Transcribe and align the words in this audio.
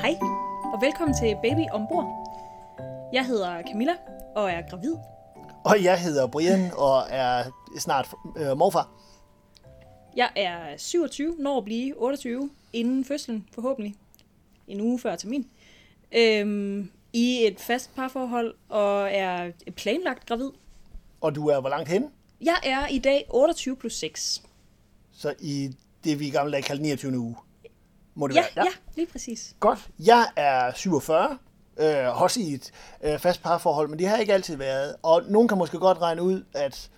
Hej, 0.00 0.18
og 0.72 0.80
velkommen 0.80 1.16
til 1.16 1.36
Baby 1.42 1.70
Ombord. 1.72 2.06
Jeg 3.12 3.26
hedder 3.26 3.62
Camilla 3.62 3.92
og 4.36 4.50
er 4.50 4.62
gravid. 4.70 4.94
Og 5.64 5.82
jeg 5.82 6.00
hedder 6.00 6.26
Brian 6.26 6.70
og 6.76 7.02
er 7.10 7.44
snart 7.78 8.14
øh, 8.36 8.58
morfar. 8.58 8.90
Jeg 10.16 10.30
er 10.36 10.76
27, 10.76 11.34
når 11.38 11.58
at 11.58 11.64
blive 11.64 11.94
28 12.02 12.50
inden 12.72 13.04
fødslen 13.04 13.48
forhåbentlig. 13.54 13.94
En 14.68 14.80
uge 14.80 14.98
før 14.98 15.16
termin. 15.16 15.46
Øhm, 16.12 16.90
I 17.12 17.46
et 17.46 17.60
fast 17.60 17.94
parforhold 17.94 18.54
og 18.68 19.12
er 19.12 19.50
planlagt 19.76 20.26
gravid. 20.26 20.50
Og 21.20 21.34
du 21.34 21.48
er 21.48 21.60
hvor 21.60 21.68
langt 21.68 21.88
henne? 21.88 22.08
Jeg 22.40 22.56
er 22.62 22.86
i 22.86 22.98
dag 22.98 23.26
28 23.30 23.76
plus 23.76 23.94
6. 23.94 24.42
Så 25.12 25.34
i 25.40 25.70
det, 26.04 26.20
vi 26.20 26.26
i 26.26 26.30
gamle 26.30 26.52
dage 26.52 26.62
kaldte 26.62 26.82
29. 26.82 27.18
uge. 27.18 27.36
Må 28.14 28.26
det 28.26 28.34
Ja, 28.34 28.44
være? 28.56 28.64
ja, 28.64 28.70
lige 28.96 29.06
præcis. 29.12 29.56
Godt. 29.60 29.88
Jeg 29.98 30.26
er 30.36 30.72
47, 30.74 31.38
øh, 31.76 32.22
også 32.22 32.40
i 32.40 32.52
et 32.54 32.70
øh, 33.02 33.18
fast 33.18 33.42
parforhold, 33.42 33.88
men 33.88 33.98
det 33.98 34.08
har 34.08 34.16
ikke 34.16 34.34
altid 34.34 34.56
været. 34.56 34.96
Og 35.02 35.22
nogen 35.28 35.48
kan 35.48 35.58
måske 35.58 35.78
godt 35.78 35.98
regne 35.98 36.22
ud, 36.22 36.44
at 36.54 36.90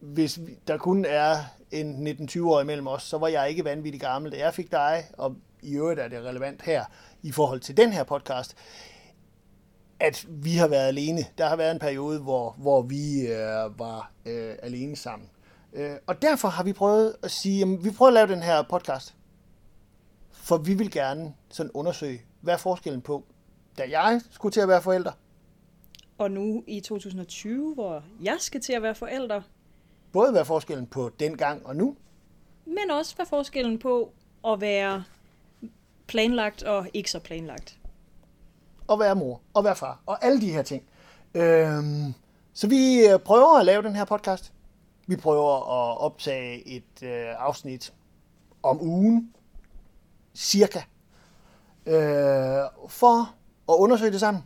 hvis 0.00 0.38
vi- 0.46 0.58
der 0.68 0.76
kun 0.76 1.04
er 1.04 1.36
en 1.70 2.06
19-20-årig 2.06 2.66
mellem 2.66 2.86
os, 2.86 3.02
så 3.02 3.18
var 3.18 3.28
jeg 3.28 3.50
ikke 3.50 3.64
vanvittig 3.64 4.00
gammel, 4.00 4.32
da 4.32 4.38
jeg 4.38 4.54
fik 4.54 4.70
dig, 4.72 5.04
og 5.18 5.34
i 5.62 5.76
øvrigt 5.76 6.00
er 6.00 6.08
det 6.08 6.24
relevant 6.24 6.62
her 6.62 6.84
i 7.22 7.32
forhold 7.32 7.60
til 7.60 7.76
den 7.76 7.92
her 7.92 8.04
podcast, 8.04 8.54
at 10.00 10.26
vi 10.28 10.56
har 10.56 10.68
været 10.68 10.86
alene. 10.88 11.24
Der 11.38 11.48
har 11.48 11.56
været 11.56 11.70
en 11.72 11.78
periode, 11.78 12.20
hvor, 12.20 12.54
hvor 12.58 12.82
vi 12.82 13.20
øh, 13.26 13.78
var 13.78 14.10
øh, 14.26 14.54
alene 14.62 14.96
sammen. 14.96 15.28
Øh, 15.72 15.90
og 16.06 16.22
derfor 16.22 16.48
har 16.48 16.64
vi 16.64 16.72
prøvet 16.72 17.16
at 17.22 17.30
sige, 17.30 17.62
at 17.62 17.84
vi 17.84 17.90
prøver 17.90 18.08
at 18.08 18.14
lave 18.14 18.26
den 18.28 18.42
her 18.42 18.62
podcast. 18.62 19.14
For 20.50 20.58
vi 20.58 20.74
vil 20.74 20.90
gerne 20.90 21.34
sådan 21.48 21.70
undersøge, 21.74 22.22
hvad 22.40 22.54
er 22.54 22.58
forskellen 22.58 23.00
på, 23.02 23.24
da 23.78 23.84
jeg 23.90 24.20
skulle 24.30 24.52
til 24.52 24.60
at 24.60 24.68
være 24.68 24.82
forælder, 24.82 25.12
Og 26.18 26.30
nu 26.30 26.64
i 26.66 26.80
2020, 26.80 27.74
hvor 27.74 28.04
jeg 28.22 28.36
skal 28.38 28.60
til 28.60 28.72
at 28.72 28.82
være 28.82 28.94
forælder, 28.94 29.42
både 30.12 30.30
hvad 30.30 30.40
er 30.40 30.44
forskellen 30.44 30.86
på 30.86 31.10
dengang 31.20 31.66
og 31.66 31.76
nu, 31.76 31.96
men 32.64 32.90
også 32.90 33.16
hvad 33.16 33.26
er 33.26 33.28
forskellen 33.28 33.78
på 33.78 34.12
at 34.46 34.60
være 34.60 35.04
planlagt 36.06 36.62
og 36.62 36.86
ikke 36.94 37.10
så 37.10 37.18
planlagt. 37.18 37.78
og 38.88 38.98
være 38.98 39.14
mor, 39.16 39.40
og 39.54 39.64
være 39.64 39.76
far, 39.76 40.00
og 40.06 40.24
alle 40.24 40.40
de 40.40 40.52
her 40.52 40.62
ting. 40.62 40.82
Øhm, 41.34 42.14
så 42.52 42.68
vi 42.68 43.08
øh, 43.12 43.18
prøver 43.18 43.58
at 43.58 43.66
lave 43.66 43.82
den 43.82 43.96
her 43.96 44.04
podcast. 44.04 44.52
Vi 45.06 45.16
prøver 45.16 45.56
at 45.56 45.98
optage 46.00 46.68
et 46.68 47.02
øh, 47.02 47.26
afsnit 47.38 47.92
om 48.62 48.82
ugen, 48.82 49.34
cirka, 50.34 50.80
øh, 51.86 51.94
for 52.88 53.34
at 53.68 53.74
undersøge 53.74 54.12
det 54.12 54.20
sammen, 54.20 54.42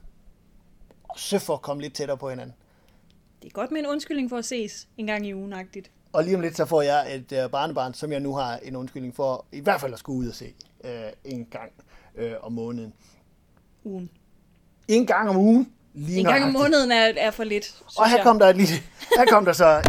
og 1.08 1.18
så 1.18 1.38
for 1.38 1.54
at 1.54 1.62
komme 1.62 1.82
lidt 1.82 1.94
tættere 1.94 2.18
på 2.18 2.30
hinanden. 2.30 2.54
Det 3.42 3.48
er 3.48 3.52
godt 3.52 3.70
med 3.70 3.80
en 3.80 3.86
undskyldning 3.86 4.30
for 4.30 4.36
at 4.36 4.44
ses 4.44 4.88
en 4.96 5.06
gang 5.06 5.26
i 5.26 5.34
ugen 5.34 5.52
-agtigt. 5.52 5.90
Og 6.12 6.24
lige 6.24 6.34
om 6.36 6.40
lidt, 6.40 6.56
så 6.56 6.64
får 6.64 6.82
jeg 6.82 7.14
et 7.14 7.32
øh, 7.32 7.50
barnebarn, 7.50 7.94
som 7.94 8.12
jeg 8.12 8.20
nu 8.20 8.34
har 8.34 8.56
en 8.56 8.76
undskyldning 8.76 9.16
for, 9.16 9.44
i 9.52 9.60
hvert 9.60 9.80
fald 9.80 9.92
at 9.92 9.98
skulle 9.98 10.18
ud 10.18 10.28
og 10.28 10.34
se 10.34 10.54
øh, 10.84 10.92
en 11.24 11.44
gang 11.44 11.72
øh, 12.16 12.32
om 12.42 12.52
måneden. 12.52 12.92
ugen. 13.84 14.10
En 14.88 15.06
gang 15.06 15.28
om 15.28 15.36
ugen. 15.36 15.72
Lige 15.94 16.18
En 16.18 16.24
gang 16.26 16.44
om 16.44 16.52
måneden 16.52 16.92
er, 16.92 17.12
er 17.16 17.30
for 17.30 17.44
lidt, 17.44 17.64
synes 17.64 17.96
Og 17.96 18.08
her 18.08 18.16
jeg. 18.16 18.24
kom 18.24 18.38
der 18.38 18.46
et 18.46 18.56
lille, 18.56 18.74
her 19.16 19.24
kom 19.26 19.44
der 19.44 19.52
så 19.52 19.82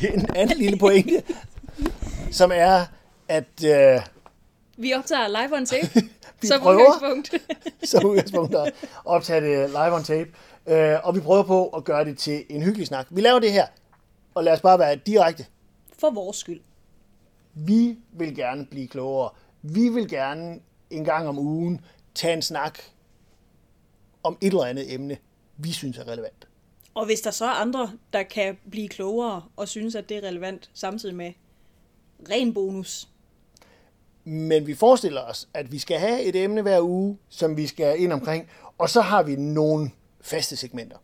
en, 0.00 0.20
en 0.20 0.36
anden 0.36 0.58
lille 0.58 0.78
pointe, 0.78 1.22
som 2.30 2.50
er, 2.54 2.84
at 3.28 3.64
øh, 3.64 4.00
Vi 4.80 4.92
optager 4.94 5.28
live 5.28 5.56
on 5.56 5.66
tape, 5.66 5.86
Vi 6.40 6.46
som 6.46 6.60
prøver. 6.60 6.94
udgangspunkt. 6.94 7.34
som 7.90 8.06
udgangspunkt 8.06 8.54
at 8.54 8.72
optage 9.04 9.40
det 9.40 9.70
live 9.70 9.94
on 9.94 10.02
tape, 10.04 10.30
øh, 10.66 10.98
og 11.06 11.14
vi 11.14 11.20
prøver 11.20 11.42
på 11.42 11.68
at 11.68 11.84
gøre 11.84 12.04
det 12.04 12.18
til 12.18 12.44
en 12.50 12.62
hyggelig 12.62 12.86
snak. 12.86 13.06
Vi 13.10 13.20
laver 13.20 13.38
det 13.38 13.52
her, 13.52 13.66
og 14.34 14.44
lad 14.44 14.52
os 14.52 14.60
bare 14.60 14.78
være 14.78 14.96
direkte. 14.96 15.46
For 15.98 16.10
vores 16.10 16.36
skyld. 16.36 16.60
Vi 17.54 17.96
vil 18.12 18.36
gerne 18.36 18.66
blive 18.66 18.88
klogere. 18.88 19.30
Vi 19.62 19.88
vil 19.88 20.08
gerne 20.08 20.60
en 20.90 21.04
gang 21.04 21.28
om 21.28 21.38
ugen 21.38 21.80
tage 22.14 22.32
en 22.34 22.42
snak 22.42 22.78
om 24.22 24.38
et 24.40 24.46
eller 24.46 24.64
andet 24.64 24.94
emne, 24.94 25.16
vi 25.56 25.72
synes 25.72 25.98
er 25.98 26.08
relevant. 26.08 26.48
Og 26.94 27.06
hvis 27.06 27.20
der 27.20 27.30
så 27.30 27.44
er 27.44 27.50
andre, 27.50 27.90
der 28.12 28.22
kan 28.22 28.58
blive 28.70 28.88
klogere 28.88 29.42
og 29.56 29.68
synes, 29.68 29.94
at 29.94 30.08
det 30.08 30.16
er 30.16 30.28
relevant, 30.28 30.70
samtidig 30.74 31.14
med 31.14 31.32
ren 32.30 32.54
bonus. 32.54 33.08
Men 34.28 34.66
vi 34.66 34.74
forestiller 34.74 35.20
os, 35.20 35.48
at 35.54 35.72
vi 35.72 35.78
skal 35.78 35.98
have 35.98 36.22
et 36.22 36.36
emne 36.36 36.62
hver 36.62 36.80
uge, 36.80 37.18
som 37.28 37.56
vi 37.56 37.66
skal 37.66 38.00
ind 38.02 38.12
omkring, 38.12 38.48
og 38.78 38.90
så 38.90 39.00
har 39.00 39.22
vi 39.22 39.36
nogle 39.36 39.90
faste 40.20 40.56
segmenter. 40.56 40.96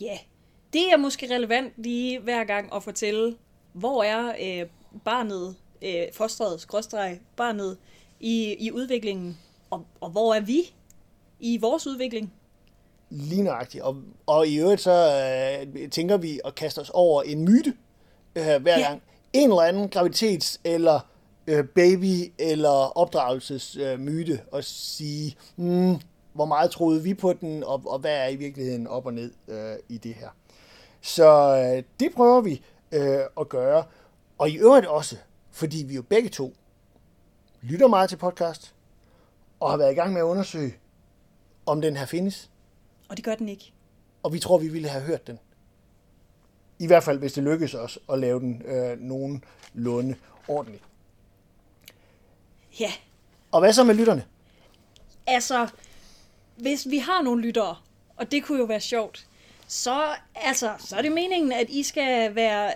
Ja, 0.00 0.06
yeah. 0.06 0.18
det 0.72 0.92
er 0.92 0.96
måske 0.96 1.34
relevant 1.34 1.72
lige 1.76 2.18
hver 2.20 2.44
gang 2.44 2.74
at 2.74 2.82
fortælle, 2.82 3.36
hvor 3.72 4.02
er 4.02 4.32
øh, 4.42 4.66
barnet, 5.04 5.56
øh, 5.82 6.02
fosteret, 6.12 6.60
skråstreg, 6.60 7.20
barnet 7.36 7.76
i, 8.20 8.56
i 8.58 8.72
udviklingen, 8.72 9.38
og, 9.70 9.86
og 10.00 10.10
hvor 10.10 10.34
er 10.34 10.40
vi 10.40 10.74
i 11.40 11.58
vores 11.58 11.86
udvikling. 11.86 12.32
Lige 13.10 13.42
nøjagtigt. 13.42 13.84
Og, 13.84 13.96
og 14.26 14.46
i 14.48 14.58
øvrigt 14.58 14.80
så 14.80 14.92
øh, 15.74 15.90
tænker 15.90 16.16
vi 16.16 16.40
at 16.44 16.54
kaste 16.54 16.78
os 16.78 16.90
over 16.94 17.22
en 17.22 17.44
myte 17.44 17.74
øh, 18.36 18.44
hver 18.62 18.78
Ja. 18.78 18.88
gang. 18.88 19.02
En 19.32 19.50
eller 19.50 19.62
anden 19.62 19.90
graviditets- 19.96 20.60
eller 20.64 21.00
øh, 21.46 21.64
baby- 21.64 22.32
eller 22.38 22.98
opdragelsesmyte, 22.98 23.92
øh, 23.92 24.00
myte, 24.00 24.40
og 24.52 24.64
sige, 24.64 25.36
hmm, 25.56 25.96
hvor 26.32 26.44
meget 26.44 26.70
troede 26.70 27.02
vi 27.02 27.14
på 27.14 27.32
den, 27.32 27.64
og, 27.64 27.82
og 27.86 27.98
hvad 27.98 28.16
er 28.16 28.28
i 28.28 28.36
virkeligheden 28.36 28.86
op 28.86 29.06
og 29.06 29.14
ned 29.14 29.32
øh, 29.48 29.76
i 29.88 29.98
det 29.98 30.14
her. 30.14 30.28
Så 31.00 31.56
øh, 31.56 31.82
det 32.00 32.14
prøver 32.14 32.40
vi 32.40 32.62
øh, 32.92 33.20
at 33.40 33.48
gøre. 33.48 33.84
Og 34.38 34.50
i 34.50 34.56
øvrigt 34.56 34.86
også, 34.86 35.16
fordi 35.50 35.84
vi 35.88 35.94
jo 35.94 36.02
begge 36.02 36.28
to 36.28 36.54
lytter 37.62 37.88
meget 37.88 38.08
til 38.08 38.16
podcast, 38.16 38.74
og 39.60 39.70
har 39.70 39.76
været 39.76 39.92
i 39.92 39.94
gang 39.94 40.12
med 40.12 40.20
at 40.20 40.24
undersøge, 40.24 40.74
om 41.66 41.80
den 41.80 41.96
her 41.96 42.06
findes. 42.06 42.50
Og 43.08 43.16
det 43.16 43.24
gør 43.24 43.34
den 43.34 43.48
ikke. 43.48 43.72
Og 44.22 44.32
vi 44.32 44.38
tror, 44.38 44.58
vi 44.58 44.68
ville 44.68 44.88
have 44.88 45.04
hørt 45.04 45.26
den. 45.26 45.38
I 46.78 46.86
hvert 46.86 47.02
fald, 47.02 47.18
hvis 47.18 47.32
det 47.32 47.42
lykkes 47.42 47.74
os 47.74 47.98
at 48.12 48.18
lave 48.18 48.40
den 48.40 48.62
øh, 48.64 49.00
nogenlunde 49.00 50.14
ordentligt. 50.48 50.84
Ja, 52.80 52.92
Og 53.52 53.60
hvad 53.60 53.72
så 53.72 53.84
med 53.84 53.94
lytterne? 53.94 54.24
altså, 55.26 55.68
hvis 56.56 56.90
vi 56.90 56.98
har 56.98 57.22
nogle 57.22 57.42
lyttere, 57.42 57.76
og 58.16 58.32
det 58.32 58.44
kunne 58.44 58.58
jo 58.58 58.64
være 58.64 58.80
sjovt, 58.80 59.26
så, 59.66 60.14
altså, 60.34 60.72
så 60.78 60.96
er 60.96 61.02
det 61.02 61.12
meningen, 61.12 61.52
at 61.52 61.70
I 61.70 61.82
skal 61.82 62.34
være 62.34 62.72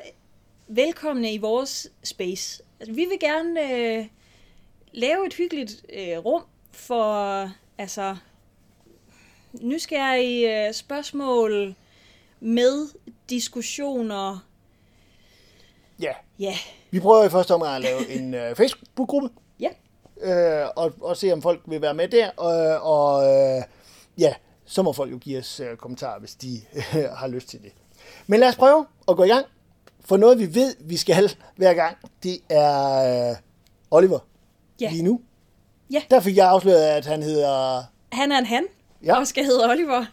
velkomne 0.68 1.32
i 1.32 1.38
vores 1.38 1.88
space. 2.04 2.62
Altså, 2.80 2.94
vi 2.94 3.04
vil 3.04 3.18
gerne 3.20 3.72
øh, 3.72 4.06
lave 4.92 5.26
et 5.26 5.34
hyggeligt 5.34 5.84
øh, 5.92 6.18
rum 6.18 6.42
for 6.72 7.50
altså, 7.78 8.16
nysgerrige 9.60 10.66
øh, 10.68 10.74
spørgsmål 10.74 11.74
med 12.40 12.88
diskussioner. 13.30 14.46
Ja, 16.00 16.12
Ja, 16.38 16.54
vi 16.90 17.00
prøver 17.00 17.24
i 17.24 17.30
første 17.30 17.54
omgang 17.54 17.74
at 17.74 17.82
lave 17.82 18.08
en 18.10 18.34
øh, 18.34 18.56
Facebook-gruppe. 18.56 19.28
Øh, 20.22 20.66
og, 20.76 20.92
og 21.00 21.16
se, 21.16 21.32
om 21.32 21.42
folk 21.42 21.60
vil 21.66 21.82
være 21.82 21.94
med 21.94 22.08
der. 22.08 22.30
Og, 22.36 22.80
og 22.92 23.24
øh, 23.28 23.62
ja, 24.18 24.34
så 24.64 24.82
må 24.82 24.92
folk 24.92 25.12
jo 25.12 25.18
give 25.18 25.38
os 25.38 25.60
øh, 25.60 25.76
kommentarer, 25.76 26.18
hvis 26.20 26.34
de 26.34 26.60
øh, 26.76 27.04
har 27.20 27.26
lyst 27.28 27.48
til 27.48 27.62
det. 27.62 27.72
Men 28.26 28.40
lad 28.40 28.48
os 28.48 28.56
prøve 28.56 28.86
at 29.08 29.16
gå 29.16 29.24
i 29.24 29.28
gang. 29.28 29.46
For 30.04 30.16
noget, 30.16 30.38
vi 30.38 30.54
ved, 30.54 30.74
vi 30.80 30.96
skal 30.96 31.30
hver 31.56 31.74
gang, 31.74 31.96
det 32.22 32.38
er 32.50 33.30
øh, 33.30 33.36
Oliver 33.90 34.18
Ja. 34.80 34.90
lige 34.90 35.02
nu. 35.02 35.20
Ja. 35.90 36.02
Der 36.10 36.20
fik 36.20 36.36
jeg 36.36 36.48
afsløret, 36.48 36.82
at 36.86 37.06
han 37.06 37.22
hedder... 37.22 37.82
Han 38.12 38.32
er 38.32 38.38
en 38.38 38.46
han, 38.46 38.66
Ja. 39.04 39.18
og 39.18 39.26
skal 39.26 39.44
hedde 39.44 39.70
Oliver. 39.70 40.04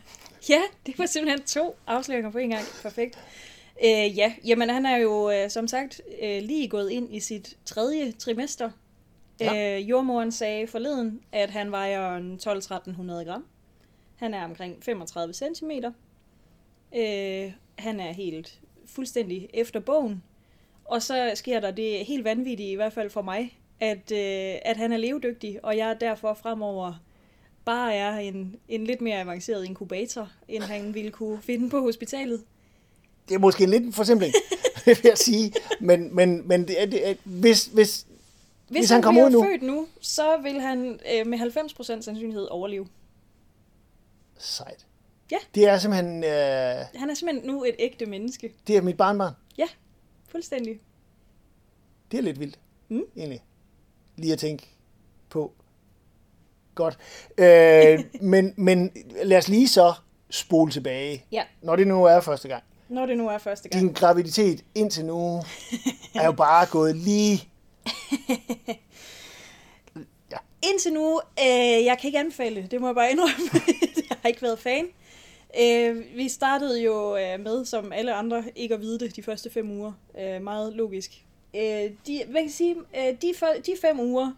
Ja, 0.49 0.61
det 0.85 0.99
var 0.99 1.05
simpelthen 1.05 1.43
to 1.47 1.75
afsløringer 1.87 2.31
på 2.31 2.37
en 2.37 2.49
gang. 2.49 2.63
Perfekt. 2.81 3.17
Øh, 3.85 4.17
ja, 4.17 4.33
jamen 4.45 4.69
han 4.69 4.85
er 4.85 4.97
jo 4.97 5.31
øh, 5.31 5.49
som 5.49 5.67
sagt 5.67 6.01
øh, 6.23 6.41
lige 6.43 6.67
gået 6.67 6.89
ind 6.91 7.15
i 7.15 7.19
sit 7.19 7.57
tredje 7.65 8.11
trimester. 8.11 8.69
Ja. 9.39 9.79
Øh, 9.79 9.89
jordmoren 9.89 10.31
sagde 10.31 10.67
forleden, 10.67 11.21
at 11.31 11.49
han 11.49 11.71
vejer 11.71 12.17
en 12.17 12.39
12-1300 12.43 13.23
gram. 13.23 13.45
Han 14.15 14.33
er 14.33 14.43
omkring 14.43 14.83
35 14.83 15.33
cm. 15.33 15.71
Øh, 16.95 17.51
han 17.77 17.99
er 17.99 18.11
helt 18.11 18.59
fuldstændig 18.85 19.49
efter 19.53 19.79
bogen. 19.79 20.23
Og 20.85 21.01
så 21.01 21.31
sker 21.35 21.59
der 21.59 21.71
det 21.71 22.05
helt 22.05 22.23
vanvittige, 22.23 22.71
i 22.71 22.75
hvert 22.75 22.93
fald 22.93 23.09
for 23.09 23.21
mig, 23.21 23.59
at, 23.79 24.11
øh, 24.11 24.59
at 24.65 24.77
han 24.77 24.91
er 24.91 24.97
levedygtig, 24.97 25.59
og 25.65 25.77
jeg 25.77 25.97
derfor 26.01 26.33
fremover 26.33 27.03
bare 27.65 27.95
er 27.95 28.17
en, 28.17 28.55
en 28.67 28.83
lidt 28.83 29.01
mere 29.01 29.19
avanceret 29.19 29.65
inkubator, 29.65 30.31
end 30.47 30.63
han 30.63 30.93
ville 30.93 31.11
kunne 31.11 31.41
finde 31.41 31.69
på 31.69 31.79
hospitalet. 31.81 32.43
det 33.29 33.35
er 33.35 33.39
måske 33.39 33.65
lidt 33.65 33.83
en 33.83 33.93
forsimpling, 33.93 34.33
vil 34.85 34.97
jeg 35.03 35.17
sige. 35.17 35.53
Men, 35.79 36.15
men, 36.15 36.47
men 36.47 36.67
det 36.67 36.81
er, 36.81 36.85
det 36.85 37.09
er, 37.09 37.13
hvis, 37.23 37.65
hvis 37.65 38.07
Hvis, 38.69 38.79
Hvis 38.79 38.89
han, 38.89 38.95
han 38.95 39.01
kommer 39.03 39.25
ud 39.25 39.29
nu. 39.29 39.43
født 39.43 39.61
nu, 39.61 39.87
så 40.01 40.37
vil 40.43 40.61
han 40.61 40.99
øh, 41.13 41.27
med 41.27 41.39
90% 41.39 41.83
sandsynlighed 41.83 42.47
overleve. 42.51 42.87
Sejt. 44.37 44.85
Ja. 45.31 45.37
Det 45.55 45.67
er 45.67 45.77
simpelthen, 45.77 46.23
øh, 46.23 46.29
Han 46.95 47.09
er 47.09 47.13
simpelthen 47.13 47.51
nu 47.51 47.63
et 47.63 47.75
ægte 47.79 48.05
menneske. 48.05 48.53
det 48.67 48.77
er 48.77 48.81
mit 48.81 48.97
barnbarn. 48.97 49.33
Ja, 49.57 49.67
fuldstændig. 50.29 50.79
Det 52.11 52.17
er 52.17 52.21
lidt 52.21 52.39
vildt, 52.39 52.59
Mm. 52.89 53.01
egentlig. 53.17 53.43
Lige 54.17 54.33
at 54.33 54.39
tænke 54.39 54.67
på. 55.29 55.51
Godt. 56.75 56.97
Øh, 57.37 57.99
men, 58.31 58.53
men 58.57 58.91
lad 59.23 59.37
os 59.37 59.47
lige 59.47 59.67
så 59.67 59.93
spole 60.29 60.71
tilbage, 60.71 61.25
Ja, 61.31 61.43
når 61.61 61.75
det 61.75 61.87
nu 61.87 62.03
er 62.05 62.19
første 62.21 62.47
gang. 62.47 62.63
når 62.89 63.05
det 63.05 63.17
nu 63.17 63.27
er 63.29 63.37
første 63.37 63.69
gang. 63.69 63.83
Din 63.83 63.93
graviditet 63.93 64.65
indtil 64.75 65.05
nu 65.05 65.35
er 66.15 66.25
jo 66.25 66.31
bare 66.31 66.65
gået 66.65 66.95
lige... 66.95 67.49
Indtil 70.71 70.93
nu, 70.93 71.21
øh, 71.39 71.85
jeg 71.85 71.97
kan 72.01 72.07
ikke 72.07 72.19
anbefale 72.19 72.67
det, 72.71 72.81
må 72.81 72.87
jeg 72.87 72.95
bare 72.95 73.11
indrømme. 73.11 73.49
jeg 74.09 74.17
har 74.21 74.29
ikke 74.29 74.41
været 74.41 74.59
fan. 74.59 74.87
Øh, 75.61 76.03
vi 76.15 76.29
startede 76.29 76.81
jo 76.81 77.17
øh, 77.17 77.39
med, 77.39 77.65
som 77.65 77.91
alle 77.91 78.13
andre, 78.13 78.43
ikke 78.55 78.75
at 78.75 78.81
vide 78.81 78.99
det 78.99 79.15
de 79.15 79.23
første 79.23 79.49
fem 79.49 79.71
uger. 79.71 79.91
Øh, 80.19 80.41
meget 80.41 80.73
logisk. 80.73 81.11
Øh, 81.55 81.61
de, 82.07 82.23
hvad 82.25 82.33
kan 82.33 82.43
jeg 82.43 82.51
sige, 82.51 82.75
øh, 82.97 83.15
de, 83.21 83.31
fe- 83.31 83.61
de 83.61 83.75
fem 83.81 83.99
uger, 83.99 84.31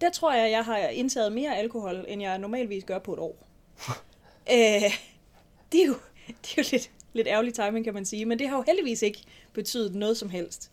der 0.00 0.10
tror 0.10 0.32
jeg, 0.32 0.50
jeg 0.50 0.64
har 0.64 0.78
indtaget 0.78 1.32
mere 1.32 1.56
alkohol, 1.56 2.04
end 2.08 2.22
jeg 2.22 2.38
normalvis 2.38 2.84
gør 2.84 2.98
på 2.98 3.12
et 3.12 3.18
år. 3.18 3.46
øh, 4.52 4.82
det 5.72 5.82
er 5.82 5.86
jo, 5.86 5.94
det 6.26 6.50
er 6.50 6.54
jo 6.58 6.64
lidt, 6.72 6.90
lidt 7.12 7.28
ærgerlig 7.28 7.54
timing, 7.54 7.84
kan 7.84 7.94
man 7.94 8.04
sige, 8.04 8.26
men 8.26 8.38
det 8.38 8.48
har 8.48 8.56
jo 8.56 8.64
heldigvis 8.66 9.02
ikke 9.02 9.22
betydet 9.52 9.94
noget 9.94 10.16
som 10.16 10.30
helst. 10.30 10.70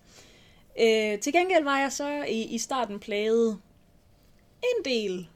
Øh, 0.79 1.19
til 1.19 1.33
gengæld 1.33 1.63
var 1.63 1.79
jeg 1.79 1.91
så 1.91 2.23
i, 2.23 2.41
i 2.41 2.57
starten 2.57 2.99
plaget 2.99 3.59
en 4.63 4.85
del 4.85 5.27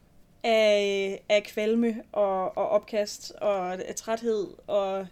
af, 0.44 1.22
af 1.30 1.44
kvalme 1.44 2.04
og, 2.12 2.58
og 2.58 2.70
opkast 2.70 3.32
og 3.32 3.80
træthed 3.96 4.48
og 4.68 5.08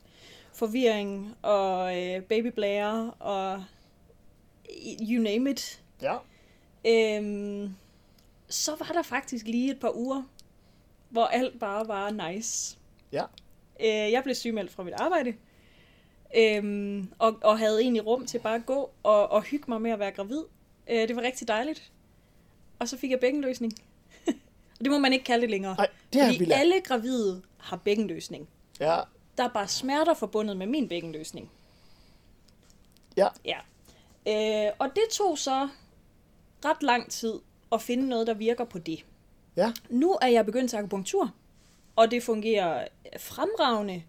forvirring 0.53 1.35
og 1.41 2.01
øh, 2.01 2.21
babyblære 2.21 3.11
og 3.19 3.63
you 5.01 5.23
name 5.23 5.49
it. 5.49 5.83
Ja. 6.01 6.17
Øhm, 6.87 7.75
så 8.49 8.75
var 8.75 8.91
der 8.93 9.01
faktisk 9.01 9.45
lige 9.45 9.71
et 9.71 9.79
par 9.79 9.95
uger, 9.95 10.23
hvor 11.09 11.25
alt 11.25 11.59
bare 11.59 11.87
var 11.87 12.29
nice. 12.29 12.77
Ja. 13.11 13.23
Øh, 13.79 14.11
jeg 14.11 14.23
blev 14.23 14.35
sygemeldt 14.35 14.71
fra 14.71 14.83
mit 14.83 14.93
arbejde, 14.93 15.33
øhm, 16.37 17.09
og, 17.19 17.37
og 17.41 17.59
havde 17.59 17.81
egentlig 17.81 18.05
rum 18.05 18.25
til 18.25 18.39
bare 18.39 18.55
at 18.55 18.65
gå 18.65 18.89
og, 19.03 19.31
og 19.31 19.41
hygge 19.41 19.65
mig 19.67 19.81
med 19.81 19.91
at 19.91 19.99
være 19.99 20.11
gravid. 20.11 20.43
Øh, 20.89 21.07
det 21.07 21.15
var 21.15 21.21
rigtig 21.21 21.47
dejligt. 21.47 21.91
Og 22.79 22.89
så 22.89 22.97
fik 22.97 23.11
jeg 23.11 23.19
bækkenløsning. 23.19 23.73
og 24.79 24.79
det 24.79 24.91
må 24.91 24.97
man 24.97 25.13
ikke 25.13 25.25
kalde 25.25 25.41
det 25.41 25.49
længere. 25.49 25.75
Nej, 25.75 25.87
det 26.13 26.21
er 26.21 26.25
fordi 26.25 26.39
vildt. 26.39 26.53
alle 26.53 26.81
gravide 26.81 27.41
har 27.57 27.77
bækkenløsning. 27.77 28.49
Ja. 28.79 28.99
Der 29.37 29.43
er 29.43 29.49
bare 29.49 29.67
smerter 29.67 30.13
forbundet 30.13 30.57
med 30.57 30.67
min 30.67 30.89
bækkenløsning. 30.89 31.51
Ja. 33.17 33.27
Ja. 33.45 33.57
Øh, 34.27 34.73
og 34.79 34.89
det 34.95 35.03
tog 35.11 35.37
så 35.37 35.69
ret 36.65 36.83
lang 36.83 37.11
tid 37.11 37.39
at 37.71 37.81
finde 37.81 38.09
noget, 38.09 38.27
der 38.27 38.33
virker 38.33 38.65
på 38.65 38.79
det. 38.79 39.05
Ja. 39.55 39.71
Nu 39.89 40.17
er 40.21 40.27
jeg 40.27 40.45
begyndt 40.45 40.69
til 40.69 40.77
akupunktur, 40.77 41.31
og 41.95 42.11
det 42.11 42.23
fungerer 42.23 42.87
fremragende. 43.19 44.03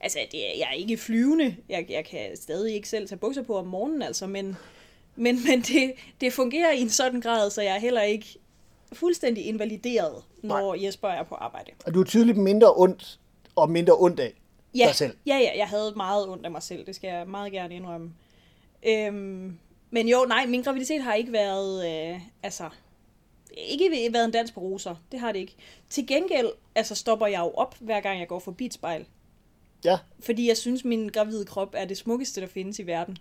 Altså, 0.00 0.18
det 0.32 0.38
jeg 0.38 0.68
er 0.70 0.74
ikke 0.74 0.96
flyvende. 0.96 1.56
Jeg, 1.68 1.86
jeg 1.88 2.04
kan 2.04 2.36
stadig 2.36 2.74
ikke 2.74 2.88
selv 2.88 3.08
tage 3.08 3.18
bukser 3.18 3.42
på 3.42 3.56
om 3.56 3.66
morgenen, 3.66 4.02
altså, 4.02 4.26
men, 4.26 4.56
men, 5.16 5.38
men 5.48 5.60
det, 5.60 5.92
det 6.20 6.32
fungerer 6.32 6.72
i 6.72 6.80
en 6.80 6.90
sådan 6.90 7.20
grad, 7.20 7.50
så 7.50 7.62
jeg 7.62 7.74
er 7.74 7.78
heller 7.80 8.02
ikke 8.02 8.38
fuldstændig 8.92 9.46
invalideret, 9.46 10.22
når 10.42 10.74
Nej. 10.76 10.84
Jesper 10.84 11.08
er 11.08 11.22
på 11.22 11.34
arbejde. 11.34 11.70
Og 11.86 11.94
du 11.94 12.00
er 12.00 12.04
tydeligt 12.04 12.38
mindre 12.38 12.74
ondt 12.76 13.20
og 13.56 13.70
mindre 13.70 13.94
ondt 13.98 14.20
af 14.20 14.32
Ja, 14.74 14.86
dig 14.86 14.94
selv. 14.94 15.16
ja, 15.26 15.36
ja, 15.38 15.58
jeg 15.58 15.68
havde 15.68 15.92
meget 15.96 16.28
ondt 16.28 16.44
af 16.44 16.50
mig 16.50 16.62
selv, 16.62 16.86
det 16.86 16.94
skal 16.94 17.08
jeg 17.08 17.28
meget 17.28 17.52
gerne 17.52 17.74
indrømme. 17.74 18.12
Øhm, 18.86 19.58
men 19.90 20.08
jo, 20.08 20.24
nej, 20.28 20.46
min 20.46 20.62
graviditet 20.62 21.02
har 21.02 21.14
ikke 21.14 21.32
været, 21.32 21.86
øh, 22.12 22.20
altså, 22.42 22.68
ikke 23.56 23.90
været 24.12 24.24
en 24.24 24.30
dans 24.30 24.52
på 24.52 24.60
roser, 24.60 24.94
det 25.12 25.20
har 25.20 25.32
det 25.32 25.38
ikke. 25.38 25.54
Til 25.90 26.06
gengæld, 26.06 26.48
altså 26.74 26.94
stopper 26.94 27.26
jeg 27.26 27.40
jo 27.40 27.50
op, 27.50 27.74
hver 27.80 28.00
gang 28.00 28.20
jeg 28.20 28.28
går 28.28 28.38
forbi 28.38 28.66
et 28.66 28.74
spejl. 28.74 29.06
Ja. 29.84 29.98
Fordi 30.20 30.48
jeg 30.48 30.56
synes, 30.56 30.84
min 30.84 31.08
gravide 31.08 31.44
krop 31.44 31.74
er 31.76 31.84
det 31.84 31.96
smukkeste, 31.96 32.40
der 32.40 32.46
findes 32.46 32.78
i 32.78 32.86
verden. 32.86 33.18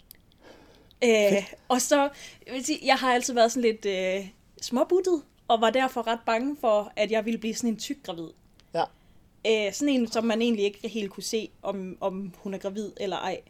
Øh, 1.03 1.53
og 1.67 1.81
så, 1.81 2.09
jeg, 2.45 2.53
vil 2.53 2.65
sige, 2.65 2.79
jeg 2.83 2.95
har 2.95 3.13
altid 3.13 3.33
været 3.33 3.51
sådan 3.51 3.71
lidt 3.71 3.85
øh, 3.85 4.27
småbuttet, 4.61 5.21
og 5.47 5.61
var 5.61 5.69
derfor 5.69 6.07
ret 6.07 6.19
bange 6.25 6.57
for, 6.61 6.93
at 6.95 7.11
jeg 7.11 7.25
ville 7.25 7.37
blive 7.37 7.53
sådan 7.53 7.69
en 7.69 7.77
tyk 7.77 8.03
gravid. 8.03 8.29
Ja. 8.73 8.83
Øh, 9.47 9.73
sådan 9.73 9.93
en, 9.93 10.07
som 10.07 10.23
man 10.23 10.41
egentlig 10.41 10.65
ikke 10.65 10.87
helt 10.87 11.11
kunne 11.11 11.23
se, 11.23 11.49
om, 11.61 11.97
om 12.01 12.33
hun 12.37 12.53
er 12.53 12.57
gravid 12.57 12.91
eller 12.97 13.17
ej. 13.17 13.41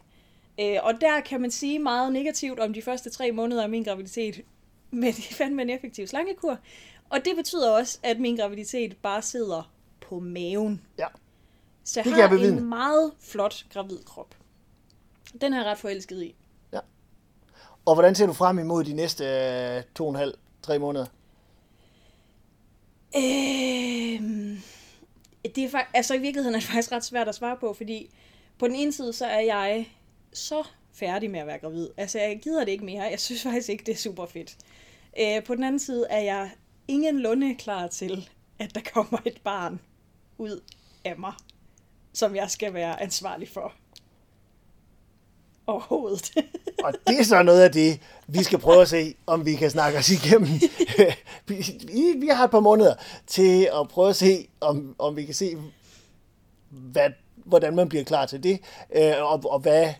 Øh, 0.60 0.78
og 0.82 1.00
der 1.00 1.20
kan 1.20 1.40
man 1.40 1.50
sige 1.50 1.78
meget 1.78 2.12
negativt 2.12 2.60
om 2.60 2.72
de 2.72 2.82
første 2.82 3.10
tre 3.10 3.32
måneder 3.32 3.62
af 3.62 3.68
min 3.68 3.82
graviditet, 3.82 4.40
men 4.90 5.12
det 5.12 5.24
fandme 5.24 5.62
en 5.62 5.70
effektiv 5.70 6.06
slangekur. 6.06 6.58
Og 7.10 7.24
det 7.24 7.36
betyder 7.36 7.70
også, 7.70 7.98
at 8.02 8.20
min 8.20 8.36
graviditet 8.36 8.96
bare 8.96 9.22
sidder 9.22 9.72
på 10.00 10.20
maven. 10.20 10.82
Ja. 10.98 11.06
Så 11.88 12.00
jeg 12.00 12.04
Det 12.04 12.10
jeg 12.18 12.28
har 12.28 12.36
bevidne. 12.36 12.58
en 12.58 12.68
meget 12.68 13.12
flot 13.20 13.64
gravid 13.72 13.98
krop. 14.06 14.34
Den 15.40 15.52
er 15.52 15.56
jeg 15.58 15.66
ret 15.66 15.78
forelsket 15.78 16.22
i. 16.22 16.34
Og 17.86 17.94
hvordan 17.94 18.14
ser 18.14 18.26
du 18.26 18.32
frem 18.32 18.58
imod 18.58 18.84
de 18.84 18.92
næste 18.92 19.24
øh, 19.24 19.82
to 19.94 20.04
og 20.04 20.10
en 20.10 20.16
halv, 20.16 20.34
tre 20.62 20.78
måneder? 20.78 21.06
Øhm, 23.16 24.58
det 25.54 25.64
er 25.64 25.68
fakt- 25.68 25.90
altså 25.94 26.14
i 26.14 26.18
virkeligheden 26.18 26.54
er 26.54 26.58
det 26.60 26.68
faktisk 26.68 26.92
ret 26.92 27.04
svært 27.04 27.28
at 27.28 27.34
svare 27.34 27.56
på, 27.60 27.72
fordi 27.72 28.10
på 28.58 28.66
den 28.68 28.74
ene 28.76 28.92
side, 28.92 29.12
så 29.12 29.26
er 29.26 29.40
jeg 29.40 29.88
så 30.32 30.62
færdig 30.92 31.30
med 31.30 31.40
at 31.40 31.46
være 31.46 31.58
gravid. 31.58 31.88
Altså, 31.96 32.18
jeg 32.18 32.40
gider 32.42 32.64
det 32.64 32.72
ikke 32.72 32.84
mere. 32.84 33.02
Jeg 33.02 33.20
synes 33.20 33.42
faktisk 33.42 33.68
ikke, 33.68 33.84
det 33.84 33.92
er 33.92 33.96
super 33.98 34.26
fedt. 34.26 34.56
Øh, 35.20 35.44
på 35.44 35.54
den 35.54 35.64
anden 35.64 35.78
side 35.78 36.06
er 36.10 36.20
jeg 36.20 36.50
ingenlunde 36.88 37.54
klar 37.54 37.86
til, 37.86 38.28
at 38.58 38.74
der 38.74 38.80
kommer 38.94 39.18
et 39.24 39.40
barn 39.44 39.80
ud 40.38 40.60
af 41.04 41.18
mig, 41.18 41.32
som 42.18 42.36
jeg 42.36 42.50
skal 42.50 42.74
være 42.74 43.02
ansvarlig 43.02 43.48
for. 43.48 43.72
Overhovedet. 45.66 46.32
Og 46.84 46.92
det 47.06 47.20
er 47.20 47.24
så 47.24 47.42
noget 47.42 47.62
af 47.62 47.72
det, 47.72 48.00
vi 48.26 48.42
skal 48.42 48.58
prøve 48.58 48.82
at 48.82 48.88
se, 48.88 49.14
om 49.26 49.46
vi 49.46 49.54
kan 49.54 49.70
snakke 49.70 49.98
os 49.98 50.10
igennem. 50.10 50.48
vi, 51.48 51.56
vi 52.16 52.26
har 52.26 52.44
et 52.44 52.50
par 52.50 52.60
måneder 52.60 52.94
til 53.26 53.70
at 53.80 53.88
prøve 53.88 54.08
at 54.08 54.16
se, 54.16 54.48
om, 54.60 54.94
om 54.98 55.16
vi 55.16 55.24
kan 55.24 55.34
se, 55.34 55.56
hvad, 56.70 57.10
hvordan 57.34 57.76
man 57.76 57.88
bliver 57.88 58.04
klar 58.04 58.26
til 58.26 58.42
det, 58.42 58.60
øh, 58.96 59.12
og, 59.18 59.42
og 59.44 59.58
hvad 59.58 59.94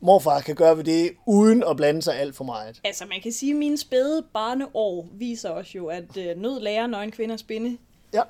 morfar 0.00 0.40
kan 0.40 0.54
gøre 0.54 0.76
ved 0.76 0.84
det, 0.84 1.12
uden 1.26 1.64
at 1.70 1.76
blande 1.76 2.02
sig 2.02 2.18
alt 2.18 2.36
for 2.36 2.44
meget. 2.44 2.80
altså, 2.84 3.06
man 3.06 3.20
kan 3.20 3.32
sige, 3.32 3.52
at 3.52 3.58
mine 3.58 3.78
spæde 3.78 4.24
barneår 4.34 5.08
viser 5.12 5.50
os 5.50 5.74
jo, 5.74 5.86
at 5.86 6.16
øh, 6.16 6.36
nød 6.36 6.60
lærer 6.60 6.86
nøgen 6.86 7.10
kvinder 7.10 7.36
spinde. 7.36 7.78
Ja, 8.14 8.22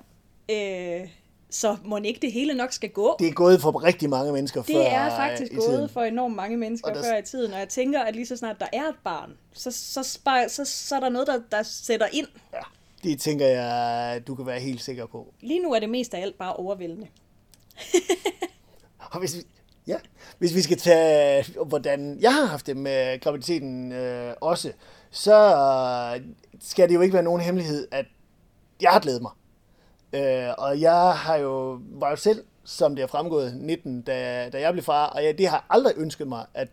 Øh, 0.50 1.08
så 1.52 1.76
må 1.84 1.96
ikke 1.96 2.20
det 2.22 2.32
hele 2.32 2.54
nok 2.54 2.72
skal 2.72 2.90
gå. 2.90 3.16
det 3.18 3.28
er 3.28 3.32
gået 3.32 3.60
for 3.60 3.84
rigtig 3.84 4.10
mange 4.10 4.32
mennesker 4.32 4.62
før 4.62 4.74
Det 4.74 4.92
er 4.92 5.10
faktisk 5.16 5.52
gået 5.52 5.64
tiden. 5.68 5.88
for 5.88 6.02
enormt 6.02 6.34
mange 6.36 6.56
mennesker 6.56 6.88
Og 6.88 6.94
der- 6.94 7.02
før 7.02 7.16
i 7.18 7.22
tiden, 7.22 7.52
og 7.52 7.58
jeg 7.58 7.68
tænker, 7.68 8.00
at 8.00 8.14
lige 8.14 8.26
så 8.26 8.36
snart 8.36 8.56
der 8.60 8.66
er 8.72 8.82
et 8.88 8.94
barn, 9.04 9.30
så, 9.52 9.70
så, 9.70 10.02
så, 10.02 10.18
så, 10.48 10.64
så 10.64 10.96
er 10.96 11.00
der 11.00 11.08
noget, 11.08 11.26
der, 11.28 11.40
der 11.52 11.62
sætter 11.62 12.06
ind. 12.12 12.26
Ja, 12.52 12.58
det 13.04 13.20
tænker 13.20 13.46
jeg, 13.46 14.22
du 14.26 14.34
kan 14.34 14.46
være 14.46 14.60
helt 14.60 14.82
sikker 14.82 15.06
på. 15.06 15.34
Lige 15.40 15.62
nu 15.62 15.72
er 15.72 15.78
det 15.80 15.90
mest 15.90 16.14
af 16.14 16.20
alt 16.22 16.38
bare 16.38 16.52
overvældende. 16.56 17.06
Og 19.10 19.18
hvis 19.18 19.36
vi, 19.36 19.40
ja, 19.86 19.96
hvis 20.38 20.54
vi 20.54 20.62
skal 20.62 20.76
tage, 20.78 21.44
hvordan 21.66 22.18
jeg 22.20 22.34
har 22.34 22.44
haft 22.44 22.66
det 22.66 22.76
med 22.76 23.20
graviditeten 23.20 23.92
øh, 23.92 24.34
også, 24.40 24.72
så 25.10 25.34
øh, 26.16 26.22
skal 26.60 26.88
det 26.88 26.94
jo 26.94 27.00
ikke 27.00 27.14
være 27.14 27.22
nogen 27.22 27.40
hemmelighed, 27.40 27.88
at 27.90 28.06
jeg 28.80 28.90
har 28.90 29.00
glædet 29.00 29.22
mig. 29.22 29.32
Øh, 30.12 30.48
og 30.58 30.80
jeg 30.80 31.12
har 31.12 31.36
jo, 31.36 31.80
var 31.82 32.10
jo 32.10 32.16
selv, 32.16 32.44
som 32.64 32.96
det 32.96 33.02
er 33.02 33.06
fremgået, 33.06 33.56
19, 33.56 34.02
da, 34.02 34.48
da 34.52 34.60
jeg 34.60 34.72
blev 34.72 34.84
far, 34.84 35.06
og 35.06 35.24
jeg, 35.24 35.38
det 35.38 35.48
har 35.48 35.66
aldrig 35.70 35.94
ønsket 35.96 36.28
mig, 36.28 36.46
at 36.54 36.68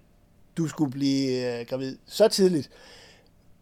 du 0.58 0.68
skulle 0.68 0.92
blive 0.92 1.60
øh, 1.60 1.66
gravid 1.66 1.98
så 2.06 2.28
tidligt. 2.28 2.70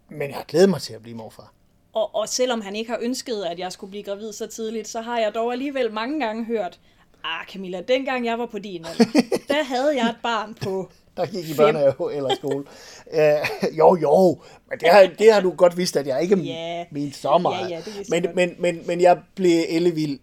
Men 0.10 0.30
jeg 0.30 0.38
har 0.38 0.44
glædet 0.44 0.70
mig 0.70 0.82
til 0.82 0.94
at 0.94 1.02
blive 1.02 1.18
morfar. 1.18 1.54
Og, 1.94 2.16
og 2.16 2.30
selvom 2.30 2.62
han 2.62 2.76
ikke 2.76 2.92
har 2.92 3.00
ønsket, 3.02 3.44
at 3.44 3.60
jeg 3.60 3.72
skulle 3.72 3.90
blive 3.90 4.04
gravid 4.04 4.34
så 4.34 4.48
tidligt, 4.48 4.88
så 4.88 5.02
har 5.02 5.20
jeg 5.20 5.36
dog 5.36 5.52
alligevel 5.52 5.94
mange 5.94 6.26
gange 6.26 6.46
hørt, 6.46 6.80
ah 7.24 7.46
Camilla, 7.48 7.82
dengang 7.82 8.26
jeg 8.26 8.40
var 8.40 8.46
på 8.46 8.60
din 8.60 8.86
alder, 8.86 9.06
der 9.54 9.64
havde 9.64 9.96
jeg 9.96 10.10
et 10.10 10.18
barn 10.24 10.54
på. 10.54 10.92
Der 11.18 11.26
gik 11.26 11.50
i 11.50 11.54
børnehave 11.58 12.16
eller 12.16 12.36
skole. 12.36 12.64
øh, 13.18 13.78
jo, 13.78 13.96
jo, 14.02 14.40
men 14.70 14.80
det 14.80 14.90
har, 14.90 15.10
det 15.20 15.34
har 15.34 15.42
du 15.42 15.52
godt 15.58 15.78
vidst, 15.78 15.98
at 15.98 16.08
jeg 16.08 16.22
ikke 16.22 16.36
Ja. 16.38 16.86
mente 16.92 17.18
så 17.18 17.38
meget. 17.38 17.70
Ja, 17.70 17.76
ja, 17.76 17.82
det 17.86 18.10
men, 18.10 18.26
men, 18.36 18.56
men, 18.60 18.82
men 18.88 19.02
jeg 19.02 19.20
blev 19.36 19.64
ellevild, 19.70 20.20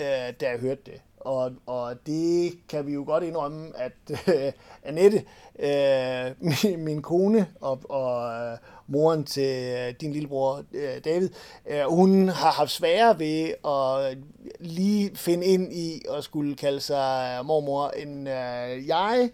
øh, 0.00 0.06
da 0.40 0.48
jeg 0.50 0.58
hørte 0.60 0.80
det. 0.86 1.00
og, 1.20 1.50
og 1.66 1.94
det 2.06 2.52
kan 2.68 2.86
vi 2.86 2.92
jo 2.92 3.04
godt 3.06 3.24
indrømme, 3.24 3.72
at 3.76 3.92
øh, 4.28 4.52
Annette, 4.84 5.22
øh, 5.58 6.30
min, 6.64 6.84
min 6.84 7.02
kone 7.02 7.46
og, 7.60 7.80
og 7.90 8.30
øh, 8.32 8.56
moren 8.86 9.24
til 9.24 9.74
øh, 9.78 9.94
din 10.00 10.12
lillebror 10.12 10.62
øh, 10.72 10.88
David, 11.04 11.28
øh, 11.70 11.82
hun 11.88 12.28
har 12.28 12.50
haft 12.50 12.70
svære 12.70 13.18
ved 13.18 13.52
at 13.64 14.18
lige 14.60 15.10
finde 15.16 15.46
ind 15.46 15.72
i 15.72 16.02
at 16.16 16.24
skulle 16.24 16.56
kalde 16.56 16.80
sig 16.80 17.40
mormor, 17.44 17.88
end 17.88 18.28
øh, 18.28 18.86
jeg 18.88 19.30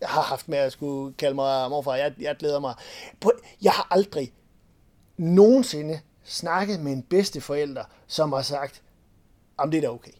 jeg 0.00 0.08
har 0.08 0.22
haft 0.22 0.48
med 0.48 0.58
at 0.58 0.72
skulle 0.72 1.14
kalde 1.14 1.34
mig 1.34 1.70
morfar. 1.70 1.94
Jeg, 1.94 2.14
jeg 2.20 2.36
glæder 2.36 2.60
mig. 2.60 2.74
På, 3.20 3.32
jeg 3.62 3.72
har 3.72 3.86
aldrig 3.90 4.32
nogensinde 5.16 6.00
snakket 6.24 6.80
med 6.80 6.92
en 6.92 7.02
bedsteforælder, 7.02 7.84
som 8.06 8.32
har 8.32 8.42
sagt, 8.42 8.82
om 9.56 9.70
det 9.70 9.78
er 9.78 9.82
da 9.82 9.90
okay. 9.90 10.10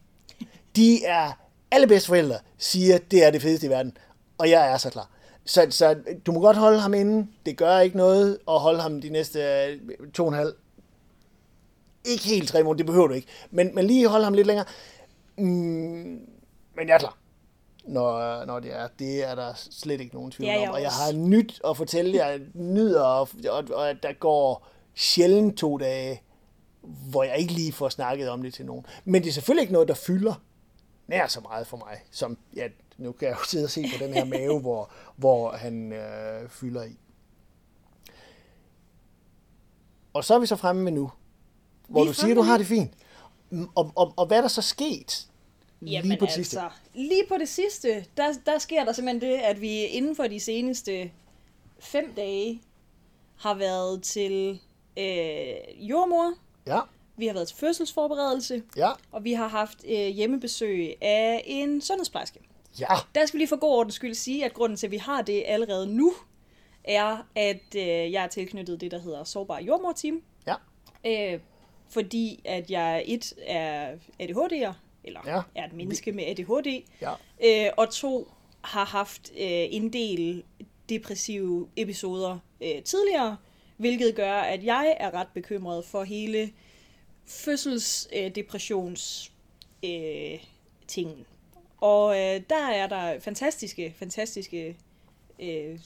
De 0.75 1.05
er 1.05 1.31
alle 1.71 1.87
bedsteforældre, 1.87 2.39
siger, 2.57 2.97
det 2.97 3.23
er 3.23 3.31
det 3.31 3.41
fedeste 3.41 3.67
i 3.67 3.69
verden. 3.69 3.97
Og 4.37 4.49
jeg 4.49 4.71
er 4.71 4.77
så 4.77 4.89
klar. 4.89 5.09
Så, 5.45 5.67
så 5.69 5.95
du 6.25 6.31
må 6.31 6.39
godt 6.39 6.57
holde 6.57 6.79
ham 6.79 6.93
inde. 6.93 7.27
Det 7.45 7.57
gør 7.57 7.79
ikke 7.79 7.97
noget 7.97 8.39
at 8.47 8.59
holde 8.59 8.81
ham 8.81 9.01
de 9.01 9.09
næste 9.09 9.39
øh, 9.39 9.79
to 10.13 10.23
og 10.23 10.29
en 10.29 10.35
halv. 10.35 10.53
Ikke 12.05 12.23
helt 12.23 12.49
tre 12.49 12.63
måneder, 12.63 12.77
det 12.77 12.85
behøver 12.85 13.07
du 13.07 13.13
ikke. 13.13 13.27
Men, 13.51 13.75
men 13.75 13.87
lige 13.87 14.07
holde 14.07 14.23
ham 14.23 14.33
lidt 14.33 14.47
længere. 14.47 14.65
Mm, 15.37 15.45
men 16.75 16.87
jeg 16.87 16.93
er 16.93 16.97
klar 16.97 17.17
når, 17.87 18.45
når 18.45 18.59
det 18.59 18.73
er. 18.73 18.87
Det 18.99 19.29
er 19.29 19.35
der 19.35 19.53
slet 19.55 20.01
ikke 20.01 20.15
nogen 20.15 20.31
tvivl 20.31 20.67
om. 20.67 20.73
Og 20.73 20.81
jeg 20.81 20.91
har 20.91 21.11
nyt 21.11 21.61
at 21.67 21.77
fortælle 21.77 22.15
jer, 22.15 22.39
nyder, 22.53 23.01
og, 23.01 23.29
og, 23.49 23.63
og 23.73 23.89
at 23.89 23.97
der 24.03 24.13
går 24.13 24.67
sjældent 24.95 25.57
to 25.57 25.77
dage, 25.77 26.21
hvor 26.81 27.23
jeg 27.23 27.37
ikke 27.37 27.53
lige 27.53 27.73
får 27.73 27.89
snakket 27.89 28.29
om 28.29 28.41
det 28.41 28.53
til 28.53 28.65
nogen. 28.65 28.85
Men 29.05 29.23
det 29.23 29.29
er 29.29 29.33
selvfølgelig 29.33 29.61
ikke 29.61 29.73
noget, 29.73 29.87
der 29.87 29.93
fylder 29.93 30.33
nær 31.07 31.27
så 31.27 31.39
meget 31.39 31.67
for 31.67 31.77
mig, 31.77 31.97
som 32.11 32.37
ja, 32.55 32.67
nu 32.97 33.11
kan 33.11 33.27
jeg 33.27 33.37
jo 33.39 33.43
sidde 33.45 33.63
og 33.65 33.69
se 33.69 33.85
på 33.97 34.03
den 34.03 34.13
her 34.13 34.25
mave, 34.25 34.59
hvor, 34.65 34.91
hvor 35.15 35.51
han 35.51 35.93
øh, 35.93 36.49
fylder 36.49 36.83
i. 36.83 36.97
Og 40.13 40.23
så 40.23 40.35
er 40.35 40.39
vi 40.39 40.45
så 40.45 40.55
fremme 40.55 40.83
med 40.83 40.91
nu, 40.91 41.11
hvor 41.87 42.03
du 42.03 42.13
siger, 42.13 42.35
du 42.35 42.41
har 42.41 42.57
det 42.57 42.67
fint. 42.67 42.93
Og, 43.75 43.91
og, 43.95 44.13
og 44.17 44.25
hvad 44.25 44.37
er 44.37 44.41
der 44.41 44.47
så 44.47 44.61
sket 44.61 45.27
Jamen 45.81 46.09
lige 46.09 46.19
på 46.19 46.25
det 46.25 46.33
sidste? 46.33 46.61
Altså, 46.61 46.77
lige 46.93 47.23
på 47.27 47.35
det 47.39 47.49
sidste, 47.49 48.05
der, 48.17 48.33
der 48.45 48.57
sker 48.57 48.85
der 48.85 48.91
simpelthen 48.91 49.31
det, 49.31 49.37
at 49.37 49.61
vi 49.61 49.83
inden 49.83 50.15
for 50.15 50.27
de 50.27 50.39
seneste 50.39 51.11
fem 51.79 52.13
dage 52.15 52.61
har 53.37 53.53
været 53.53 54.03
til 54.03 54.59
øh, 54.97 55.89
jordmor. 55.89 56.33
Ja. 56.67 56.79
Vi 57.17 57.27
har 57.27 57.33
været 57.33 57.47
til 57.47 57.57
fødselsforberedelse. 57.57 58.63
Ja. 58.77 58.91
Og 59.11 59.23
vi 59.23 59.33
har 59.33 59.47
haft 59.47 59.85
øh, 59.87 60.07
hjemmebesøg 60.07 60.95
af 61.01 61.43
en 61.45 61.81
sundhedsplejerske. 61.81 62.39
Ja. 62.79 62.87
Der 63.15 63.25
skal 63.25 63.37
vi 63.37 63.39
lige 63.39 63.49
for 63.49 63.59
god 63.59 63.77
ordens 63.77 63.95
skyld 63.95 64.13
sige, 64.13 64.45
at 64.45 64.53
grunden 64.53 64.77
til, 64.77 64.87
at 64.87 64.91
vi 64.91 64.97
har 64.97 65.21
det 65.21 65.43
allerede 65.45 65.87
nu, 65.87 66.13
er, 66.83 67.27
at 67.35 67.75
øh, 67.75 68.11
jeg 68.11 68.23
er 68.23 68.27
tilknyttet 68.27 68.81
det, 68.81 68.91
der 68.91 68.99
hedder 68.99 69.23
Sårbar 69.23 69.59
Jordmor-team. 69.59 70.21
Ja. 70.47 70.55
Øh, 71.05 71.39
fordi 71.89 72.41
at 72.45 72.71
jeg 72.71 73.03
et 73.07 73.33
er 73.45 73.95
ADHD'er, 74.21 74.73
eller 75.07 75.21
ja. 75.25 75.41
er 75.55 75.65
et 75.65 75.73
menneske 75.73 76.11
med 76.11 76.23
ADHD, 76.23 76.83
ja. 77.01 77.13
øh, 77.43 77.71
og 77.77 77.89
to 77.89 78.31
har 78.61 78.85
haft 78.85 79.31
øh, 79.31 79.37
en 79.41 79.93
del 79.93 80.43
depressive 80.89 81.67
episoder 81.75 82.39
øh, 82.61 82.83
tidligere, 82.83 83.37
hvilket 83.77 84.15
gør, 84.15 84.33
at 84.33 84.63
jeg 84.63 84.97
er 84.99 85.13
ret 85.13 85.27
bekymret 85.33 85.85
for 85.85 86.03
hele 86.03 86.51
fødselsdepressions 87.25 89.31
øh, 89.83 89.83
øh, 89.83 90.39
tingen. 90.87 91.25
Og 91.77 92.15
øh, 92.15 92.41
der 92.49 92.67
er 92.67 92.87
der 92.87 93.19
fantastiske, 93.19 93.93
fantastiske 93.97 94.77
øh, 95.39 95.79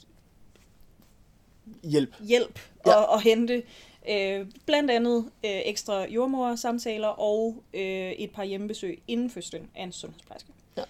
hjælp, 1.84 2.16
hjælp 2.20 2.60
ja. 2.86 3.04
at, 3.04 3.10
at 3.13 3.24
hente. 3.24 3.63
Øh, 4.10 4.46
blandt 4.65 4.91
andet 4.91 5.17
øh, 5.46 5.62
ekstra 5.65 6.05
jordmor-samtaler 6.10 7.08
og 7.08 7.63
øh, 7.74 8.12
et 8.12 8.31
par 8.31 8.43
hjemmebesøg 8.43 9.01
inden 9.08 9.29
fødslen 9.29 9.70
af 9.75 9.84
en 9.84 9.91
sundhedsplejerske. 9.91 10.50
Ja. 10.77 10.84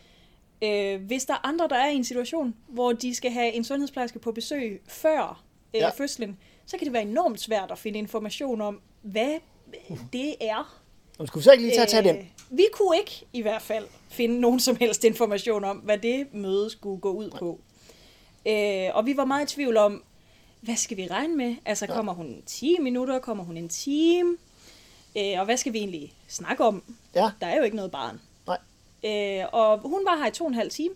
Øh, 0.96 1.02
hvis 1.02 1.26
der 1.26 1.34
er 1.34 1.48
andre, 1.48 1.68
der 1.68 1.76
er 1.76 1.90
i 1.90 1.96
en 1.96 2.04
situation, 2.04 2.56
hvor 2.68 2.92
de 2.92 3.16
skal 3.16 3.32
have 3.32 3.54
en 3.54 3.64
sundhedsplejerske 3.64 4.20
på 4.20 4.32
besøg 4.32 4.82
før 4.88 5.44
øh, 5.74 5.82
ja. 5.82 5.90
fødslen, 5.90 6.38
så 6.66 6.78
kan 6.78 6.86
det 6.86 6.94
være 6.94 7.02
enormt 7.02 7.42
svært 7.42 7.72
at 7.72 7.78
finde 7.78 8.00
information 8.00 8.62
om, 8.62 8.82
hvad 9.02 9.38
det 10.14 10.36
er. 10.42 10.82
Og 11.20 11.28
skulle 11.28 11.44
så 11.44 11.52
ikke 11.52 11.64
lige 11.64 11.76
tage, 11.76 11.88
tage 11.88 12.08
den? 12.08 12.18
Øh, 12.18 12.26
vi 12.50 12.66
kunne 12.74 12.98
ikke 12.98 13.26
i 13.34 13.42
hvert 13.42 13.62
fald 13.62 13.88
finde 14.10 14.40
nogen 14.40 14.60
som 14.60 14.76
helst 14.76 15.04
information 15.04 15.64
om, 15.64 15.78
hvad 15.78 15.98
det 15.98 16.34
møde 16.34 16.70
skulle 16.70 17.02
gå 17.02 17.12
ud 17.12 17.30
på. 17.30 17.60
Øh, 18.48 18.90
og 18.94 19.06
vi 19.06 19.18
var 19.18 19.26
meget 19.26 19.52
i 19.52 19.56
tvivl 19.56 19.78
om, 19.78 20.04
hvad 20.62 20.76
skal 20.76 20.98
vi 20.98 21.08
regne 21.08 21.36
med? 21.36 21.56
Altså, 21.66 21.86
ja. 21.86 21.94
kommer 21.94 22.14
hun 22.14 22.44
10 22.46 22.78
minutter? 22.80 23.20
Kommer 23.20 23.44
hun 23.44 23.58
en 23.58 23.70
time? 23.70 24.38
Øh, 25.18 25.40
og 25.40 25.46
hvad 25.46 25.58
skal 25.58 25.74
vi 25.74 25.78
egentlig 25.78 26.14
snakke 26.28 26.64
om? 26.64 26.84
Ja. 27.16 27.32
Der 27.42 27.48
er 27.48 27.58
jo 27.58 27.64
ikke 27.64 27.76
noget 27.76 27.92
barn. 27.92 28.22
Nej. 28.48 28.58
Øh, 29.06 29.46
og 29.54 29.80
hun 29.80 30.06
var 30.06 30.18
her 30.18 30.28
i 30.28 30.32
to 30.32 30.44
og 30.44 30.48
en 30.48 30.56
halv 30.56 30.72
time. 30.72 30.94